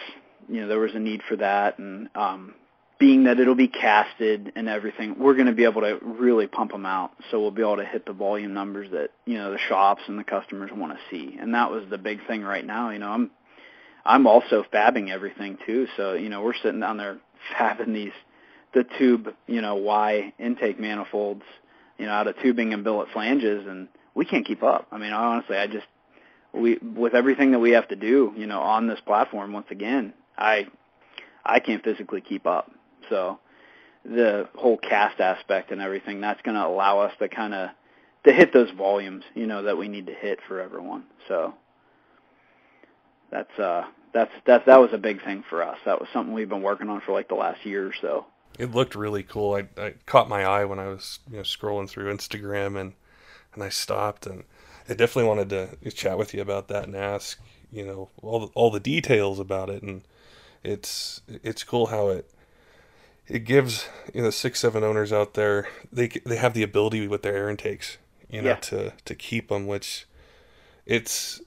you 0.49 0.61
know 0.61 0.67
there 0.67 0.79
was 0.79 0.95
a 0.95 0.99
need 0.99 1.21
for 1.27 1.35
that, 1.37 1.79
and 1.79 2.09
um, 2.15 2.55
being 2.99 3.23
that 3.23 3.39
it'll 3.39 3.55
be 3.55 3.67
casted 3.67 4.53
and 4.55 4.69
everything, 4.69 5.17
we're 5.17 5.33
going 5.33 5.47
to 5.47 5.53
be 5.53 5.63
able 5.63 5.81
to 5.81 5.97
really 6.03 6.45
pump 6.45 6.71
them 6.71 6.85
out. 6.85 7.11
So 7.29 7.41
we'll 7.41 7.49
be 7.49 7.63
able 7.63 7.77
to 7.77 7.85
hit 7.85 8.05
the 8.05 8.13
volume 8.13 8.53
numbers 8.53 8.91
that 8.91 9.09
you 9.25 9.37
know 9.37 9.51
the 9.51 9.57
shops 9.57 10.03
and 10.07 10.19
the 10.19 10.23
customers 10.23 10.71
want 10.73 10.93
to 10.93 10.99
see, 11.09 11.37
and 11.39 11.53
that 11.55 11.71
was 11.71 11.83
the 11.89 11.97
big 11.97 12.25
thing 12.27 12.43
right 12.43 12.65
now. 12.65 12.91
You 12.91 12.99
know 12.99 13.09
I'm 13.09 13.31
I'm 14.05 14.27
also 14.27 14.63
fabbing 14.71 15.09
everything 15.09 15.57
too. 15.65 15.87
So 15.97 16.13
you 16.13 16.29
know 16.29 16.41
we're 16.41 16.55
sitting 16.55 16.79
down 16.79 16.97
there 16.97 17.17
fabbing 17.55 17.93
these 17.93 18.13
the 18.73 18.85
tube, 18.97 19.33
you 19.47 19.61
know, 19.61 19.75
Y 19.75 20.33
intake 20.39 20.79
manifolds, 20.79 21.43
you 21.97 22.05
know, 22.05 22.11
out 22.11 22.27
of 22.27 22.35
tubing 22.41 22.73
and 22.73 22.83
billet 22.83 23.09
flanges, 23.13 23.65
and 23.67 23.87
we 24.15 24.25
can't 24.25 24.45
keep 24.45 24.63
up. 24.63 24.87
I 24.91 24.97
mean, 24.97 25.13
honestly, 25.13 25.57
I 25.57 25.67
just 25.67 25.85
we 26.53 26.77
with 26.77 27.13
everything 27.13 27.51
that 27.51 27.59
we 27.59 27.71
have 27.71 27.87
to 27.89 27.95
do, 27.95 28.33
you 28.35 28.47
know, 28.47 28.61
on 28.61 28.87
this 28.87 28.99
platform. 29.05 29.53
Once 29.53 29.67
again, 29.69 30.13
I 30.37 30.67
I 31.45 31.59
can't 31.59 31.83
physically 31.83 32.21
keep 32.21 32.45
up. 32.45 32.71
So 33.09 33.39
the 34.05 34.47
whole 34.55 34.77
cast 34.77 35.19
aspect 35.19 35.71
and 35.71 35.81
everything 35.81 36.21
that's 36.21 36.41
going 36.41 36.55
to 36.55 36.65
allow 36.65 36.99
us 36.99 37.13
to 37.19 37.29
kind 37.29 37.53
of 37.53 37.69
to 38.25 38.33
hit 38.33 38.53
those 38.53 38.69
volumes, 38.71 39.23
you 39.35 39.47
know, 39.47 39.63
that 39.63 39.77
we 39.77 39.87
need 39.87 40.07
to 40.07 40.13
hit 40.13 40.39
for 40.47 40.59
everyone. 40.59 41.03
So 41.27 41.53
that's 43.31 43.59
uh 43.59 43.85
that's 44.13 44.31
that 44.45 44.65
that 44.65 44.79
was 44.79 44.91
a 44.93 44.97
big 44.97 45.23
thing 45.23 45.43
for 45.49 45.63
us. 45.63 45.77
That 45.85 45.99
was 45.99 46.09
something 46.13 46.33
we've 46.33 46.49
been 46.49 46.61
working 46.61 46.89
on 46.89 47.01
for 47.01 47.13
like 47.13 47.29
the 47.29 47.35
last 47.35 47.65
year 47.65 47.87
or 47.87 47.93
so. 48.01 48.25
It 48.59 48.71
looked 48.71 48.95
really 48.95 49.23
cool. 49.23 49.55
I, 49.55 49.67
I 49.81 49.93
caught 50.05 50.29
my 50.29 50.43
eye 50.43 50.65
when 50.65 50.79
I 50.79 50.87
was 50.87 51.19
you 51.29 51.37
know 51.37 51.43
scrolling 51.43 51.89
through 51.89 52.13
Instagram 52.13 52.79
and 52.79 52.93
and 53.53 53.63
I 53.63 53.69
stopped 53.69 54.25
and 54.25 54.43
I 54.87 54.93
definitely 54.93 55.29
wanted 55.29 55.49
to 55.49 55.91
chat 55.91 56.17
with 56.17 56.33
you 56.33 56.41
about 56.41 56.67
that 56.69 56.85
and 56.85 56.95
ask 56.95 57.39
you 57.71 57.85
know 57.85 58.09
all 58.21 58.39
the, 58.39 58.47
all 58.53 58.69
the 58.71 58.79
details 58.79 59.39
about 59.39 59.69
it 59.69 59.81
and 59.83 60.01
it's 60.63 61.21
it's 61.27 61.63
cool 61.63 61.87
how 61.87 62.09
it 62.09 62.29
it 63.27 63.45
gives 63.45 63.87
you 64.13 64.21
know 64.21 64.29
six 64.29 64.59
seven 64.59 64.83
owners 64.83 65.11
out 65.13 65.33
there 65.33 65.67
they 65.91 66.07
they 66.07 66.35
have 66.35 66.53
the 66.53 66.63
ability 66.63 67.07
with 67.07 67.21
their 67.23 67.35
air 67.35 67.49
intakes 67.49 67.97
you 68.29 68.41
know 68.41 68.49
Yeah. 68.49 68.55
to 68.55 68.93
to 69.05 69.15
keep 69.15 69.47
them 69.49 69.65
which 69.67 70.05
it's 70.85 71.41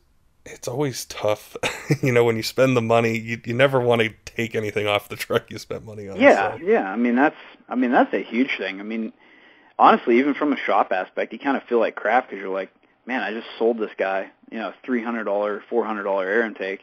it's 0.46 0.68
always 0.68 1.04
tough 1.06 1.56
you 2.02 2.12
know 2.12 2.24
when 2.24 2.36
you 2.36 2.42
spend 2.42 2.76
the 2.76 2.82
money 2.82 3.16
you, 3.18 3.40
you 3.44 3.54
never 3.54 3.80
want 3.80 4.00
to 4.02 4.10
take 4.24 4.54
anything 4.54 4.86
off 4.86 5.08
the 5.08 5.16
truck 5.16 5.50
you 5.50 5.58
spent 5.58 5.84
money 5.84 6.08
on 6.08 6.20
Yeah, 6.20 6.58
so. 6.58 6.64
yeah. 6.64 6.90
I 6.90 6.96
mean 6.96 7.16
that's 7.16 7.36
I 7.68 7.74
mean 7.76 7.92
that's 7.92 8.12
a 8.12 8.22
huge 8.22 8.56
thing. 8.58 8.80
I 8.80 8.82
mean, 8.82 9.12
honestly, 9.78 10.18
even 10.18 10.34
from 10.34 10.52
a 10.52 10.56
shop 10.56 10.92
aspect, 10.92 11.32
you 11.32 11.38
kind 11.38 11.56
of 11.56 11.62
feel 11.64 11.78
like 11.80 11.94
crap 11.96 12.28
because 12.28 12.40
you're 12.40 12.52
like, 12.52 12.70
man, 13.06 13.22
I 13.22 13.32
just 13.32 13.46
sold 13.58 13.78
this 13.78 13.90
guy, 13.96 14.30
you 14.50 14.58
know, 14.58 14.72
three 14.84 15.02
hundred 15.02 15.24
dollar, 15.24 15.62
four 15.70 15.84
hundred 15.84 16.02
dollar 16.04 16.26
air 16.28 16.44
intake, 16.44 16.80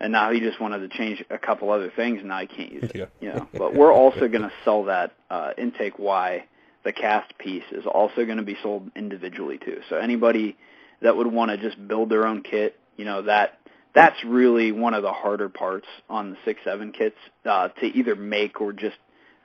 and 0.00 0.10
now 0.12 0.30
he 0.32 0.40
just 0.40 0.58
wanted 0.60 0.78
to 0.78 0.96
change 0.96 1.22
a 1.28 1.36
couple 1.38 1.70
other 1.70 1.90
things, 1.94 2.20
and 2.20 2.28
now 2.28 2.40
he 2.40 2.46
can't 2.46 2.72
use 2.72 2.84
it. 2.84 2.96
Yeah. 2.96 3.06
You 3.20 3.28
know, 3.34 3.48
but 3.58 3.74
we're 3.74 3.92
also 3.92 4.26
going 4.28 4.42
to 4.42 4.52
sell 4.64 4.84
that 4.84 5.12
uh, 5.30 5.52
intake 5.58 5.98
Y. 5.98 6.44
The 6.84 6.92
cast 6.92 7.36
piece 7.36 7.64
is 7.72 7.84
also 7.84 8.24
going 8.24 8.38
to 8.38 8.44
be 8.44 8.56
sold 8.62 8.90
individually 8.96 9.58
too. 9.58 9.82
So 9.90 9.96
anybody 9.96 10.56
that 11.02 11.16
would 11.16 11.26
want 11.26 11.50
to 11.50 11.58
just 11.58 11.76
build 11.88 12.08
their 12.10 12.26
own 12.26 12.42
kit, 12.42 12.78
you 12.96 13.04
know, 13.04 13.22
that 13.22 13.58
that's 13.94 14.22
really 14.24 14.72
one 14.72 14.94
of 14.94 15.02
the 15.02 15.12
harder 15.12 15.48
parts 15.48 15.86
on 16.08 16.30
the 16.30 16.36
six 16.44 16.60
seven 16.64 16.92
kits 16.92 17.16
uh, 17.44 17.68
to 17.68 17.86
either 17.86 18.14
make 18.14 18.60
or 18.60 18.72
just 18.72 18.96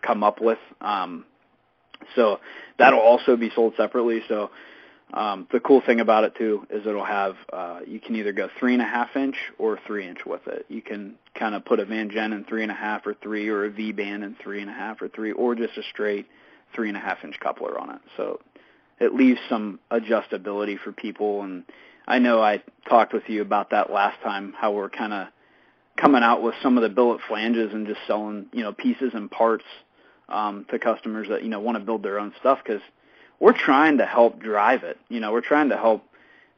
come 0.01 0.23
up 0.23 0.41
with. 0.41 0.59
Um, 0.81 1.25
so 2.15 2.39
that'll 2.77 2.99
also 2.99 3.37
be 3.37 3.51
sold 3.53 3.73
separately. 3.77 4.21
So 4.27 4.49
um, 5.13 5.47
the 5.51 5.59
cool 5.59 5.81
thing 5.85 5.99
about 5.99 6.23
it 6.23 6.35
too 6.35 6.65
is 6.69 6.85
it'll 6.85 7.05
have 7.05 7.35
uh, 7.51 7.79
you 7.85 7.99
can 7.99 8.15
either 8.15 8.33
go 8.33 8.49
three 8.59 8.73
and 8.73 8.81
a 8.81 8.85
half 8.85 9.15
inch 9.15 9.35
or 9.57 9.79
three 9.85 10.07
inch 10.07 10.19
with 10.25 10.47
it. 10.47 10.65
You 10.69 10.81
can 10.81 11.15
kind 11.35 11.55
of 11.55 11.65
put 11.65 11.79
a 11.79 11.85
VanJen 11.85 12.33
in 12.33 12.45
three 12.45 12.63
and 12.63 12.71
a 12.71 12.75
half 12.75 13.05
or 13.05 13.13
three, 13.13 13.49
or 13.49 13.65
a 13.65 13.69
V 13.69 13.91
band 13.91 14.23
in 14.23 14.35
three 14.41 14.61
and 14.61 14.69
a 14.69 14.73
half 14.73 15.01
or 15.01 15.09
three, 15.09 15.31
or 15.31 15.55
just 15.55 15.77
a 15.77 15.83
straight 15.83 16.27
three 16.73 16.87
and 16.87 16.97
a 16.97 17.01
half 17.01 17.23
inch 17.23 17.39
coupler 17.39 17.77
on 17.77 17.89
it. 17.89 18.01
So 18.15 18.39
it 18.99 19.13
leaves 19.13 19.39
some 19.49 19.79
adjustability 19.91 20.79
for 20.79 20.91
people. 20.91 21.41
And 21.41 21.63
I 22.12 22.19
know 22.19 22.41
I 22.41 22.62
talked 22.89 23.13
with 23.13 23.24
you 23.30 23.41
about 23.41 23.69
that 23.69 23.89
last 23.89 24.21
time, 24.21 24.54
how 24.58 24.74
we're 24.74 24.89
kind 24.89 25.13
of 25.13 25.28
coming 25.95 26.24
out 26.24 26.43
with 26.43 26.56
some 26.62 26.78
of 26.78 26.84
the 26.84 26.89
billet 26.89 27.21
flanges 27.26 27.74
and 27.74 27.88
just 27.88 28.02
selling, 28.06 28.47
you 28.52 28.63
know, 28.63 28.74
pieces 28.74 29.12
and 29.13 29.32
parts 29.32 29.63
um, 30.28 30.65
to 30.71 30.78
customers 30.78 31.30
that 31.30 31.41
you 31.41 31.50
know 31.50 31.62
want 31.62 31.78
to 31.78 31.84
build 31.86 32.04
their 32.04 32.19
own 32.19 32.34
stuff 32.38 32.60
because 32.62 32.82
we're 33.39 33.58
trying 33.58 34.00
to 34.00 34.06
help 34.06 34.41
drive 34.41 34.84
it. 34.84 34.97
You 35.08 35.21
know, 35.21 35.32
we're 35.32 35.39
trying 35.39 35.69
to 35.69 35.78
help 35.78 36.04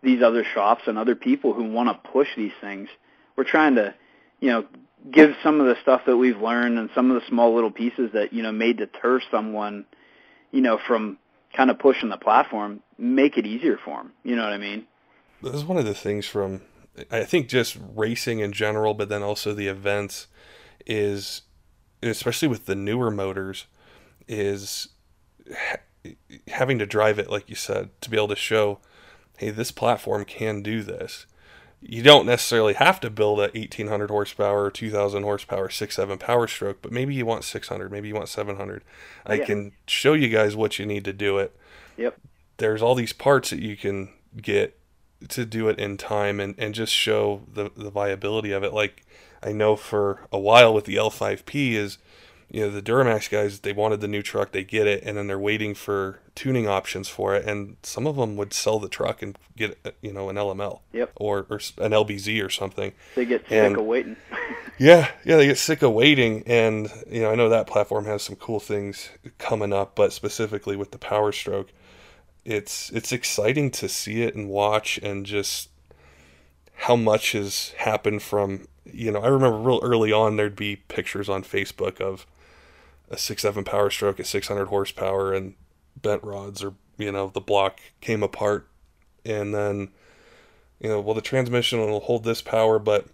these 0.02 0.24
other 0.24 0.44
shops 0.56 0.82
and 0.88 0.98
other 0.98 1.14
people 1.14 1.54
who 1.54 1.72
want 1.72 1.88
to 1.90 2.10
push 2.12 2.30
these 2.36 2.52
things. 2.60 2.90
We're 3.36 3.44
trying 3.44 3.76
to, 3.76 3.94
you 4.40 4.50
know, 4.50 4.66
give 5.12 5.36
some 5.44 5.62
of 5.62 5.68
the 5.68 5.76
stuff 5.84 6.02
that 6.08 6.18
we've 6.18 6.42
learned 6.42 6.80
and 6.80 6.90
some 6.96 7.12
of 7.12 7.22
the 7.22 7.28
small 7.28 7.54
little 7.54 7.72
pieces 7.72 8.10
that 8.14 8.34
you 8.34 8.42
know 8.42 8.52
may 8.52 8.74
deter 8.74 9.22
someone, 9.30 9.86
you 10.52 10.62
know, 10.62 10.80
from 10.88 11.20
kind 11.56 11.70
of 11.70 11.78
pushing 11.78 12.10
the 12.10 12.18
platform, 12.18 12.80
make 12.98 13.38
it 13.38 13.46
easier 13.46 13.78
for 13.86 13.98
them. 13.98 14.14
You 14.24 14.36
know 14.36 14.44
what 14.46 14.54
I 14.54 14.58
mean? 14.58 14.88
This 15.44 15.56
is 15.56 15.66
one 15.66 15.78
of 15.78 15.86
the 15.86 15.94
things 15.94 16.26
from 16.26 16.62
I 17.12 17.24
think 17.24 17.48
just 17.48 17.78
racing 17.96 18.40
in 18.40 18.52
general, 18.54 18.94
but 18.94 19.10
then 19.10 19.24
also 19.24 19.54
the 19.54 19.68
events 19.68 20.28
is 20.86 21.42
especially 22.02 22.48
with 22.48 22.66
the 22.66 22.76
newer 22.76 23.10
motors 23.10 23.66
is 24.28 24.90
ha- 25.56 25.78
having 26.50 26.78
to 26.80 26.86
drive 26.86 27.18
it 27.20 27.30
like 27.30 27.50
you 27.50 27.56
said 27.56 27.90
to 28.02 28.10
be 28.10 28.18
able 28.18 28.28
to 28.28 28.36
show 28.36 28.80
hey 29.38 29.50
this 29.50 29.72
platform 29.72 30.26
can 30.26 30.62
do 30.62 30.84
this 30.84 31.26
you 31.82 32.02
don't 32.04 32.26
necessarily 32.26 32.74
have 32.74 33.00
to 33.00 33.10
build 33.10 33.40
a 33.40 33.44
1800 33.54 34.10
horsepower 34.10 34.70
2000 34.70 35.24
horsepower 35.24 35.70
6-7 35.70 36.20
power 36.20 36.46
stroke 36.48 36.82
but 36.82 36.92
maybe 36.92 37.14
you 37.16 37.26
want 37.26 37.46
600 37.46 37.90
maybe 37.92 38.10
you 38.10 38.16
want 38.16 38.28
700 38.28 38.84
i 39.26 39.36
Yeah. 39.36 39.46
can 39.46 39.72
show 39.88 40.12
you 40.14 40.28
guys 40.28 40.56
what 40.58 40.78
you 40.78 40.86
need 40.86 41.06
to 41.06 41.14
do 41.14 41.38
it 41.38 41.56
Yep. 41.96 42.18
there's 42.58 42.82
all 42.82 42.96
these 42.96 43.14
parts 43.14 43.50
that 43.52 43.60
you 43.60 43.78
can 43.78 44.10
get 44.42 44.78
to 45.30 45.46
do 45.46 45.68
it 45.70 45.80
in 45.80 45.98
time 45.98 46.40
and, 46.40 46.56
and 46.58 46.74
just 46.76 46.94
show 46.94 47.42
the, 47.52 47.72
the 47.76 47.90
viability 47.90 48.52
of 48.52 48.64
it. 48.64 48.74
Like 48.74 49.04
I 49.42 49.52
know 49.52 49.76
for 49.76 50.22
a 50.32 50.40
while 50.40 50.74
with 50.74 50.86
the 50.86 50.96
L5P 50.96 51.74
is, 51.74 51.98
you 52.50 52.62
know, 52.62 52.70
the 52.70 52.82
Duramax 52.82 53.30
guys, 53.32 53.60
they 53.62 53.74
wanted 53.74 54.00
the 54.02 54.08
new 54.08 54.22
truck, 54.22 54.52
they 54.52 54.64
get 54.64 54.86
it, 54.86 55.04
and 55.04 55.18
then 55.18 55.26
they're 55.28 55.40
waiting 55.40 55.74
for 55.74 56.20
tuning 56.36 56.68
options 56.68 57.08
for 57.08 57.34
it. 57.36 57.46
And 57.48 57.78
some 57.84 58.06
of 58.06 58.16
them 58.16 58.36
would 58.38 58.54
sell 58.54 58.78
the 58.80 58.90
truck 58.90 59.22
and 59.24 59.38
get, 59.58 59.80
uh, 59.84 59.92
you 60.02 60.14
know, 60.14 60.30
an 60.30 60.36
LML 60.36 60.82
Yep. 60.94 61.14
or, 61.16 61.48
or 61.50 61.58
an 61.80 61.92
LBZ 61.94 62.46
or 62.46 62.50
something. 62.52 62.92
They 63.16 63.26
get 63.26 63.42
sick 63.44 63.52
And- 63.54 63.78
of 63.78 63.86
waiting. 63.86 64.16
Yeah, 64.80 65.12
yeah, 65.24 65.36
they 65.38 65.46
get 65.46 65.60
sick 65.60 65.84
of 65.84 65.92
waiting, 65.94 66.42
and 66.48 66.92
you 67.08 67.22
know 67.22 67.30
I 67.32 67.36
know 67.36 67.48
that 67.50 67.68
platform 67.68 68.06
has 68.06 68.24
some 68.24 68.36
cool 68.36 68.60
things 68.60 69.08
coming 69.38 69.72
up, 69.72 69.94
but 69.96 70.12
specifically 70.12 70.76
with 70.76 70.90
the 70.90 70.98
Power 70.98 71.32
Stroke, 71.32 71.70
it's 72.46 72.90
it's 72.92 73.12
exciting 73.12 73.72
to 73.72 73.88
see 73.90 74.22
it 74.22 74.36
and 74.36 74.50
watch, 74.50 74.98
and 74.98 75.26
just 75.26 75.70
how 76.76 76.96
much 76.96 77.32
has 77.34 77.74
happened 77.78 78.22
from 78.22 78.68
you 78.86 79.12
know 79.12 79.22
I 79.22 79.28
remember 79.28 79.58
real 79.58 79.80
early 79.84 80.12
on 80.12 80.36
there'd 80.36 80.56
be 80.56 80.76
pictures 80.76 81.30
on 81.30 81.44
Facebook 81.44 82.02
of 82.02 82.26
a 83.10 83.18
six 83.18 83.42
seven 83.44 83.64
Power 83.64 83.90
Stroke 83.90 84.20
at 84.20 84.28
six 84.28 84.48
hundred 84.48 84.66
horsepower 84.66 85.34
and 85.34 85.56
bent 86.02 86.24
rods 86.24 86.64
or 86.64 86.74
you 86.98 87.12
know 87.12 87.30
the 87.34 87.42
block 87.42 87.80
came 88.02 88.24
apart, 88.24 88.68
and 89.26 89.54
then 89.54 89.90
you 90.80 90.90
know 90.90 91.00
well 91.00 91.16
the 91.16 91.22
transmission 91.22 91.80
will 91.80 92.02
hold 92.02 92.24
this 92.24 92.42
power, 92.42 92.80
but 92.80 93.08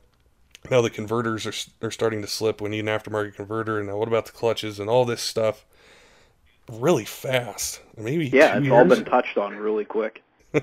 now 0.70 0.82
the 0.82 0.90
converters 0.90 1.46
are, 1.46 1.88
are 1.88 1.92
starting 1.92 2.22
to 2.22 2.28
slip. 2.28 2.62
We 2.62 2.70
need 2.70 2.80
an 2.80 2.86
aftermarket 2.88 3.36
converter. 3.36 3.80
And 3.80 3.88
now 3.88 3.98
what 3.98 4.08
about 4.08 4.26
the 4.26 4.32
clutches 4.32 4.80
and 4.80 4.90
all 4.90 5.06
this 5.06 5.22
stuff? 5.22 5.66
Really 6.70 7.06
fast. 7.06 7.82
Maybe 7.98 8.28
yeah, 8.28 8.58
it's 8.58 8.70
all 8.70 8.86
been 8.86 9.06
touched 9.06 9.38
on 9.38 9.56
really 9.56 9.86
quick. 9.86 10.24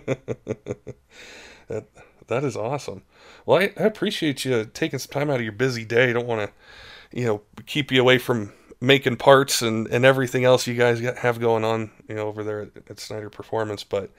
That 1.68 1.86
that 2.28 2.44
is 2.44 2.56
awesome. 2.56 3.02
Well, 3.44 3.58
I, 3.58 3.72
I 3.76 3.84
appreciate 3.84 4.44
you 4.44 4.64
taking 4.64 4.98
some 4.98 5.12
time 5.12 5.30
out 5.30 5.36
of 5.36 5.42
your 5.42 5.52
busy 5.52 5.84
day. 5.84 6.10
I 6.10 6.12
don't 6.12 6.26
want 6.26 6.48
to, 6.48 7.18
you 7.18 7.24
know, 7.24 7.42
keep 7.66 7.92
you 7.92 8.00
away 8.00 8.18
from 8.18 8.52
making 8.80 9.16
parts 9.16 9.62
and, 9.62 9.86
and 9.88 10.04
everything 10.04 10.44
else 10.44 10.66
you 10.66 10.74
guys 10.74 11.00
got, 11.00 11.18
have 11.18 11.40
going 11.40 11.64
on, 11.64 11.90
you 12.08 12.14
know, 12.14 12.26
over 12.26 12.44
there 12.44 12.62
at, 12.62 12.70
at 12.90 13.00
Snyder 13.00 13.30
Performance. 13.30 13.84
But 13.84 14.10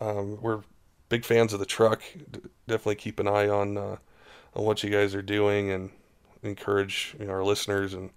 um, 0.00 0.40
we're 0.40 0.62
big 1.08 1.24
fans 1.24 1.52
of 1.52 1.60
the 1.60 1.66
truck. 1.66 2.02
D- 2.30 2.40
definitely 2.66 2.96
keep 2.96 3.20
an 3.20 3.28
eye 3.28 3.48
on 3.48 3.76
uh, 3.76 3.96
on 4.54 4.64
what 4.64 4.82
you 4.82 4.90
guys 4.90 5.14
are 5.14 5.22
doing 5.22 5.70
and 5.70 5.90
encourage 6.42 7.14
you 7.18 7.26
know, 7.26 7.32
our 7.32 7.44
listeners 7.44 7.94
and 7.94 8.10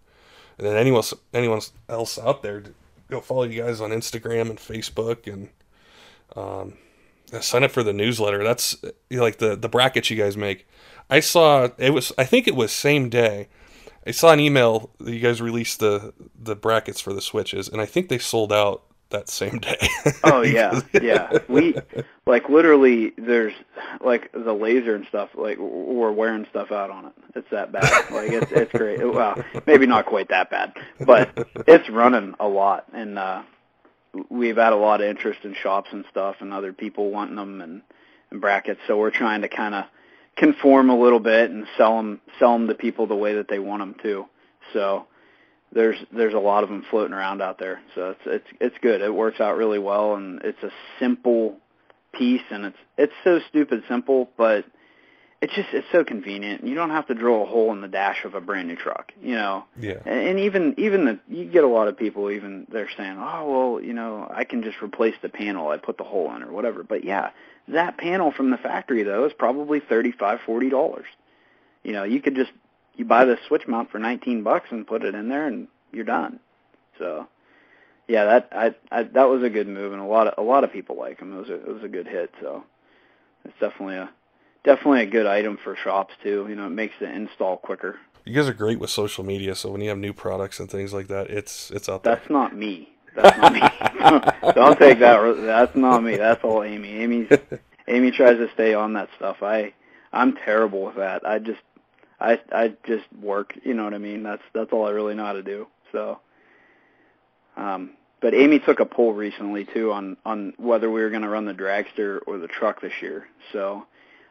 and 0.58 0.68
then 0.68 0.76
anyone 0.76 1.04
anyone 1.34 1.62
else 1.88 2.20
out 2.20 2.44
there 2.44 2.62
to 2.62 2.74
go 3.10 3.22
follow 3.22 3.44
you 3.44 3.64
guys 3.64 3.82
on 3.82 3.92
Instagram 3.92 4.50
and 4.50 4.60
Facebook 4.60 5.32
and 5.32 5.50
um, 6.36 6.78
sign 7.42 7.64
up 7.64 7.72
for 7.72 7.84
the 7.84 7.94
newsletter. 7.94 8.44
That's 8.44 8.78
you 9.10 9.18
know, 9.18 9.24
like 9.24 9.38
the 9.38 9.56
the 9.56 9.70
brackets 9.70 10.10
you 10.10 10.18
guys 10.18 10.38
make. 10.38 10.68
I 11.10 11.20
saw 11.20 11.70
it 11.78 11.92
was 11.92 12.12
I 12.18 12.26
think 12.26 12.48
it 12.48 12.56
was 12.56 12.72
same 12.72 13.10
day. 13.10 13.48
I 14.08 14.12
saw 14.12 14.32
an 14.32 14.40
email 14.40 14.92
that 15.00 15.14
you 15.14 15.20
guys 15.20 15.42
released 15.42 15.80
the 15.80 16.14
the 16.40 16.56
brackets 16.56 17.02
for 17.02 17.14
the 17.14 17.22
switches, 17.22 17.68
and 17.68 17.82
I 17.82 17.86
think 17.86 18.10
they 18.10 18.20
sold 18.20 18.54
out 18.54 18.84
that 19.10 19.30
same 19.30 19.60
day. 19.60 19.78
oh 20.24 20.42
yeah, 20.44 20.82
yeah. 21.02 21.40
We 21.48 21.76
like 22.26 22.50
literally. 22.50 23.14
There's 23.18 23.54
like 24.02 24.32
the 24.32 24.54
laser 24.54 24.96
and 24.96 25.06
stuff. 25.08 25.30
Like 25.36 25.58
we're 25.58 26.12
wearing 26.12 26.46
stuff 26.50 26.72
out 26.72 26.90
on 26.90 27.08
it. 27.08 27.14
It's 27.36 27.50
that 27.52 27.72
bad. 27.72 28.12
Like 28.12 28.32
it's 28.32 28.52
it's 28.52 28.72
great. 28.72 29.00
Well, 29.20 29.44
maybe 29.66 29.86
not 29.88 30.06
quite 30.06 30.30
that 30.30 30.50
bad, 30.50 30.74
but 31.06 31.32
it's 31.68 31.90
running 31.90 32.36
a 32.40 32.48
lot, 32.48 32.86
and 32.94 33.18
uh, 33.18 33.42
we've 34.30 34.56
had 34.56 34.72
a 34.72 34.78
lot 34.78 35.02
of 35.02 35.08
interest 35.08 35.40
in 35.44 35.56
shops 35.56 35.90
and 35.92 36.06
stuff, 36.10 36.38
and 36.40 36.54
other 36.54 36.74
people 36.74 37.10
wanting 37.12 37.36
them 37.36 37.60
and, 37.62 37.82
and 38.30 38.40
brackets. 38.40 38.80
So 38.88 38.98
we're 38.98 39.10
trying 39.12 39.42
to 39.42 39.50
kind 39.50 39.74
of 39.74 39.86
conform 40.38 40.90
a 40.90 40.98
little 40.98 41.20
bit 41.20 41.50
and 41.52 41.66
sell 41.76 41.98
them 41.98 42.22
sell 42.38 42.54
them 42.54 42.68
to 42.68 42.76
people 42.76 43.08
the 43.08 43.16
way 43.16 43.36
that 43.36 43.48
they 43.50 43.60
want 43.60 43.82
them 43.82 43.96
to. 44.04 44.26
So 44.74 45.08
there's 45.72 45.98
there's 46.12 46.34
a 46.34 46.40
lot 46.40 46.64
of 46.64 46.70
them 46.70 46.84
floating 46.90 47.14
around 47.14 47.42
out 47.42 47.60
there. 47.60 47.82
So 47.96 48.12
it's 48.12 48.22
it's 48.26 48.48
it's 48.60 48.78
good. 48.82 49.02
It 49.02 49.14
works 49.14 49.40
out 49.40 49.58
really 49.58 49.80
well, 49.80 50.16
and 50.16 50.42
it's 50.44 50.62
a 50.64 50.72
simple 51.00 51.58
piece, 52.14 52.42
and 52.50 52.66
it's 52.66 52.78
it's 52.98 53.14
so 53.24 53.40
stupid 53.50 53.84
simple, 53.88 54.30
but 54.38 54.66
it's 55.42 55.54
just 55.54 55.70
it's 55.72 55.88
so 55.92 56.04
convenient. 56.04 56.66
You 56.66 56.76
don't 56.76 56.90
have 56.90 57.08
to 57.08 57.14
drill 57.14 57.44
a 57.44 57.46
hole 57.46 57.72
in 57.72 57.82
the 57.82 57.88
dash 57.88 58.26
of 58.26 58.36
a 58.36 58.42
brand 58.42 58.68
new 58.68 58.76
truck, 58.76 59.14
you 59.22 59.36
know. 59.36 59.66
Yeah. 59.80 60.00
And 60.06 60.40
even 60.40 60.76
even 60.78 61.06
the 61.06 61.20
you 61.30 61.46
get 61.46 61.64
a 61.64 61.68
lot 61.68 61.88
of 61.88 61.98
people 61.98 62.30
even 62.30 62.68
they're 62.70 62.90
saying, 62.98 63.18
"Oh, 63.18 63.74
well, 63.76 63.84
you 63.84 63.94
know, 63.94 64.30
I 64.30 64.44
can 64.44 64.64
just 64.64 64.82
replace 64.82 65.16
the 65.22 65.30
panel 65.30 65.70
I 65.70 65.78
put 65.78 65.98
the 65.98 66.04
hole 66.04 66.34
in 66.36 66.44
or 66.44 66.52
whatever." 66.52 66.84
But 66.84 67.06
yeah, 67.06 67.30
that 67.70 67.98
panel 67.98 68.32
from 68.32 68.50
the 68.50 68.58
factory 68.58 69.04
though 69.04 69.26
is 69.26 69.34
probably 69.34 69.80
thirty-five, 69.80 70.42
forty 70.46 70.70
dollars. 70.70 71.08
You 71.84 71.94
know, 71.94 72.04
you 72.04 72.22
could 72.22 72.36
just 72.36 72.52
you 73.00 73.06
buy 73.06 73.26
the 73.26 73.38
switch 73.48 73.68
mount 73.68 73.90
for 73.90 73.98
19 73.98 74.44
bucks 74.44 74.68
and 74.72 74.86
put 74.86 75.04
it 75.04 75.16
in 75.16 75.30
there 75.30 75.48
and 75.48 75.68
you're 75.92 76.04
done. 76.04 76.40
So, 76.98 77.28
yeah, 78.08 78.26
that 78.26 78.50
I, 78.52 78.76
I 78.92 79.04
that 79.04 79.30
was 79.30 79.42
a 79.42 79.50
good 79.50 79.68
move 79.68 79.94
and 79.94 80.02
a 80.02 80.06
lot 80.06 80.28
of 80.28 80.34
a 80.38 80.46
lot 80.46 80.66
of 80.66 80.74
people 80.74 80.98
like 80.98 81.20
them. 81.20 81.34
It 81.34 81.40
was 81.40 81.50
a 81.50 81.56
it 81.56 81.74
was 81.74 81.84
a 81.84 81.88
good 81.88 82.08
hit. 82.08 82.32
So, 82.42 82.64
it's 83.46 83.54
definitely 83.60 83.96
a 83.96 84.10
definitely 84.66 85.04
a 85.04 85.06
good 85.06 85.26
item 85.26 85.58
for 85.64 85.76
shops 85.78 86.14
too. 86.22 86.46
You 86.50 86.56
know, 86.56 86.68
it 86.68 86.72
makes 86.72 86.96
the 87.00 87.10
install 87.10 87.58
quicker. 87.58 87.98
You 88.26 88.36
guys 88.36 88.50
are 88.50 88.54
great 88.54 88.80
with 88.80 88.90
social 88.90 89.24
media, 89.24 89.56
so 89.56 89.72
when 89.72 89.82
you 89.82 89.90
have 89.90 89.98
new 89.98 90.14
products 90.14 90.60
and 90.60 90.70
things 90.70 90.94
like 90.94 91.08
that, 91.08 91.30
it's 91.30 91.72
it's 91.72 91.88
out 91.88 92.04
there. 92.04 92.16
That's 92.16 92.30
not 92.30 92.56
me. 92.56 92.90
That's 93.16 93.38
not 93.38 93.54
me. 93.54 93.60
Don't 94.54 94.78
take 94.78 95.00
that. 95.00 95.42
That's 95.42 95.76
not 95.76 96.04
me. 96.04 96.18
That's 96.18 96.44
all 96.44 96.64
Amy. 96.64 96.90
Amy's 96.98 97.32
Amy 97.88 98.12
tries 98.12 98.38
to 98.38 98.50
stay 98.54 98.74
on 98.74 98.94
that 98.94 99.10
stuff. 99.16 99.38
I 99.42 99.74
I'm 100.12 100.36
terrible 100.36 100.84
with 100.84 100.96
that. 100.96 101.26
I 101.26 101.40
just 101.40 101.62
I 102.20 102.40
I 102.52 102.74
just 102.86 103.06
work. 103.22 103.54
You 103.64 103.74
know 103.74 103.84
what 103.84 103.94
I 103.94 104.00
mean? 104.00 104.24
That's 104.24 104.42
that's 104.54 104.72
all 104.72 104.86
I 104.86 104.92
really 104.92 105.16
know 105.16 105.26
how 105.26 105.34
to 105.34 105.44
do. 105.44 105.68
So, 105.92 106.20
um, 107.58 107.92
but 108.22 108.34
Amy 108.34 108.60
took 108.60 108.80
a 108.80 108.86
poll 108.86 109.14
recently 109.14 109.66
too 109.66 109.92
on 109.92 110.18
on 110.26 110.54
whether 110.58 110.90
we 110.90 111.02
were 111.02 111.10
going 111.10 111.24
to 111.24 111.30
run 111.30 111.46
the 111.46 111.54
dragster 111.54 112.20
or 112.28 112.38
the 112.38 112.48
truck 112.48 112.82
this 112.82 112.94
year. 113.02 113.28
So 113.54 113.86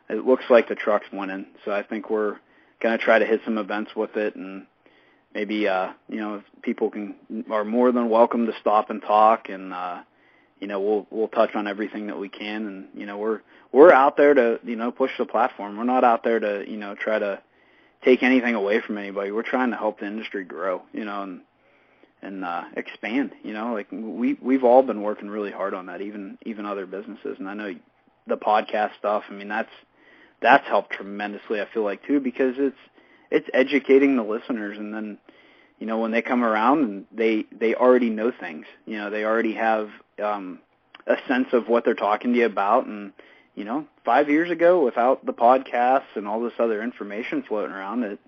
it 0.08 0.24
looks 0.24 0.44
like 0.50 0.68
the 0.68 0.74
truck's 0.74 1.06
winning. 1.12 1.46
So 1.64 1.72
I 1.72 1.82
think 1.82 2.10
we're 2.10 2.38
going 2.80 2.96
to 2.96 3.04
try 3.04 3.18
to 3.18 3.26
hit 3.26 3.40
some 3.44 3.58
events 3.58 3.92
with 3.96 4.16
it 4.16 4.36
and 4.36 4.66
maybe 5.34 5.68
uh 5.68 5.92
you 6.08 6.16
know 6.16 6.42
people 6.62 6.90
can 6.90 7.14
are 7.50 7.64
more 7.64 7.92
than 7.92 8.08
welcome 8.08 8.46
to 8.46 8.52
stop 8.60 8.90
and 8.90 9.02
talk 9.02 9.48
and 9.48 9.72
uh 9.72 10.00
you 10.60 10.66
know 10.66 10.80
we'll 10.80 11.06
we'll 11.10 11.28
touch 11.28 11.54
on 11.54 11.66
everything 11.66 12.06
that 12.06 12.18
we 12.18 12.28
can 12.28 12.66
and 12.66 12.88
you 12.94 13.06
know 13.06 13.18
we're 13.18 13.40
we're 13.72 13.92
out 13.92 14.16
there 14.16 14.34
to 14.34 14.58
you 14.64 14.76
know 14.76 14.90
push 14.90 15.10
the 15.18 15.26
platform 15.26 15.76
we're 15.76 15.84
not 15.84 16.04
out 16.04 16.24
there 16.24 16.40
to 16.40 16.64
you 16.68 16.76
know 16.76 16.94
try 16.94 17.18
to 17.18 17.40
take 18.04 18.22
anything 18.22 18.54
away 18.54 18.80
from 18.80 18.98
anybody. 18.98 19.30
We're 19.30 19.42
trying 19.42 19.70
to 19.70 19.76
help 19.76 20.00
the 20.00 20.06
industry 20.06 20.44
grow 20.44 20.82
you 20.92 21.04
know 21.04 21.22
and 21.22 21.40
and 22.20 22.44
uh 22.44 22.64
expand 22.76 23.32
you 23.44 23.52
know 23.52 23.72
like 23.72 23.86
we 23.92 24.36
we've 24.40 24.64
all 24.64 24.82
been 24.82 25.02
working 25.02 25.28
really 25.28 25.52
hard 25.52 25.74
on 25.74 25.86
that 25.86 26.00
even 26.00 26.38
even 26.44 26.66
other 26.66 26.86
businesses. 26.86 27.36
And 27.38 27.48
I 27.48 27.54
know 27.54 27.74
the 28.26 28.36
podcast 28.36 28.96
stuff 28.98 29.24
I 29.28 29.32
mean 29.32 29.48
that's 29.48 29.72
that's 30.40 30.66
helped 30.66 30.92
tremendously 30.92 31.60
I 31.60 31.66
feel 31.72 31.84
like 31.84 32.04
too 32.06 32.20
because 32.20 32.54
it's 32.58 32.78
it's 33.30 33.48
educating 33.52 34.16
the 34.16 34.22
listeners. 34.22 34.78
And 34.78 34.94
then 34.94 35.18
you 35.78 35.86
know 35.86 35.98
when 35.98 36.10
they 36.10 36.22
come 36.22 36.44
around 36.44 36.84
and 36.84 37.06
they 37.12 37.46
they 37.52 37.74
already 37.74 38.10
know 38.10 38.32
things. 38.32 38.66
You 38.86 38.98
know 38.98 39.10
they 39.10 39.24
already 39.24 39.54
have 39.54 39.90
um 40.22 40.60
a 41.06 41.16
sense 41.26 41.48
of 41.52 41.68
what 41.68 41.84
they're 41.84 41.94
talking 41.94 42.32
to 42.32 42.38
you 42.38 42.46
about. 42.46 42.86
And 42.86 43.12
you 43.58 43.64
know 43.64 43.86
5 44.04 44.30
years 44.30 44.50
ago 44.50 44.84
without 44.84 45.24
the 45.24 45.32
podcasts 45.32 46.14
and 46.14 46.26
all 46.26 46.40
this 46.40 46.54
other 46.58 46.82
information 46.82 47.42
floating 47.42 47.74
around 47.74 48.04
it 48.04 48.18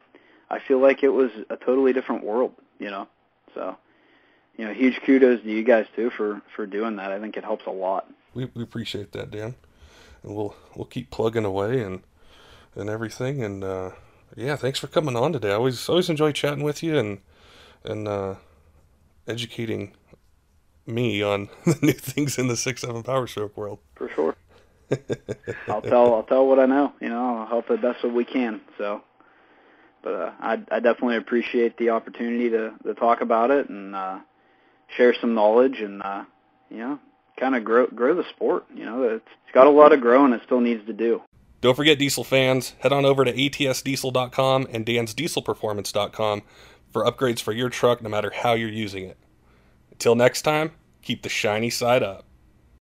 I 0.49 0.59
feel 0.59 0.81
like 0.81 1.03
it 1.03 1.11
was 1.11 1.31
a 1.49 1.57
totally 1.57 1.93
different 1.93 2.25
world 2.25 2.53
you 2.79 2.91
know 2.91 3.09
so 3.55 3.77
you 4.57 4.67
know 4.67 4.73
huge 4.73 5.01
kudos 5.07 5.43
to 5.43 5.51
you 5.51 5.63
guys 5.63 5.87
too 5.97 6.11
for 6.11 6.43
for 6.55 6.67
doing 6.67 6.97
that 6.97 7.13
I 7.13 7.21
think 7.21 7.37
it 7.37 7.45
helps 7.45 7.67
a 7.67 7.71
lot 7.71 8.11
we 8.35 8.51
we 8.55 8.63
appreciate 8.63 9.13
that 9.13 9.31
Dan 9.31 9.55
and 10.23 10.35
we'll 10.35 10.55
we'll 10.75 10.87
keep 10.87 11.11
plugging 11.11 11.45
away 11.45 11.83
and 11.83 12.03
and 12.75 12.89
everything 12.91 13.43
and 13.43 13.65
uh 13.65 13.91
yeah, 14.37 14.57
thanks 14.57 14.79
for 14.79 14.87
coming 14.87 15.17
on 15.17 15.33
today. 15.33 15.51
I 15.51 15.55
always 15.55 15.89
always 15.89 16.09
enjoy 16.09 16.33
chatting 16.33 16.63
with 16.63 16.83
you 16.83 16.97
and 16.97 17.19
and 17.85 18.07
uh, 18.07 18.35
educating 19.27 19.95
me 20.87 21.23
on 21.23 21.49
the 21.65 21.79
new 21.83 21.93
things 21.93 22.39
in 22.39 22.49
the 22.49 22.57
six 22.57 22.83
seven 22.83 23.03
power 23.03 23.27
stroke 23.27 23.57
world. 23.57 23.81
For 23.95 24.09
sure. 24.09 24.37
I'll 25.69 25.83
tell 25.83 26.15
I'll 26.15 26.23
tell 26.23 26.47
what 26.47 26.59
I 26.59 26.67
know. 26.67 26.93
You 27.01 27.09
know, 27.09 27.39
I'll 27.39 27.47
help 27.47 27.69
the 27.69 27.77
best 27.77 28.03
that 28.03 28.13
we 28.13 28.25
can. 28.25 28.61
So, 28.79 29.03
but 30.03 30.13
uh, 30.15 30.33
I 30.41 30.53
I 30.71 30.81
definitely 30.81 31.17
appreciate 31.17 31.77
the 31.77 31.91
opportunity 31.91 32.51
to 32.51 32.73
to 32.85 32.95
talk 32.95 33.21
about 33.21 33.51
it 33.51 33.69
and 33.69 33.95
uh, 33.95 34.21
share 34.97 35.15
some 35.21 35.35
knowledge 35.35 35.81
and 35.81 36.03
uh, 36.03 36.25
you 36.71 36.79
know 36.79 36.99
kind 37.39 37.57
of 37.57 37.65
grow 37.65 37.87
grow 37.87 38.15
the 38.15 38.29
sport. 38.31 38.67
You 38.75 38.85
know, 38.85 39.03
it's, 39.05 39.27
it's 39.45 39.55
got 39.55 39.67
a 39.67 39.71
lot 39.71 39.93
of 39.93 40.01
growing 40.01 40.33
it 40.33 40.43
still 40.45 40.61
needs 40.61 40.85
to 40.87 40.93
do. 40.93 41.23
Don't 41.61 41.75
forget, 41.75 41.99
diesel 41.99 42.25
fans, 42.25 42.75
head 42.79 42.93
on 42.93 43.05
over 43.05 43.25
to 43.25 43.33
atsdiesel.com 43.33 44.69
and 44.71 44.87
dansdieselperformance.com 44.87 46.43
for 46.91 47.05
upgrades 47.05 47.41
for 47.41 47.53
your 47.53 47.69
truck 47.69 48.03
no 48.03 48.09
matter 48.09 48.33
how 48.35 48.55
you're 48.55 48.69
using 48.69 49.05
it. 49.05 49.19
Until 49.91 50.15
next 50.15 50.43
time, 50.43 50.73
keep 51.03 51.23
the 51.23 51.29
shiny 51.29 51.69
side 51.69 52.03
up. 52.03 52.25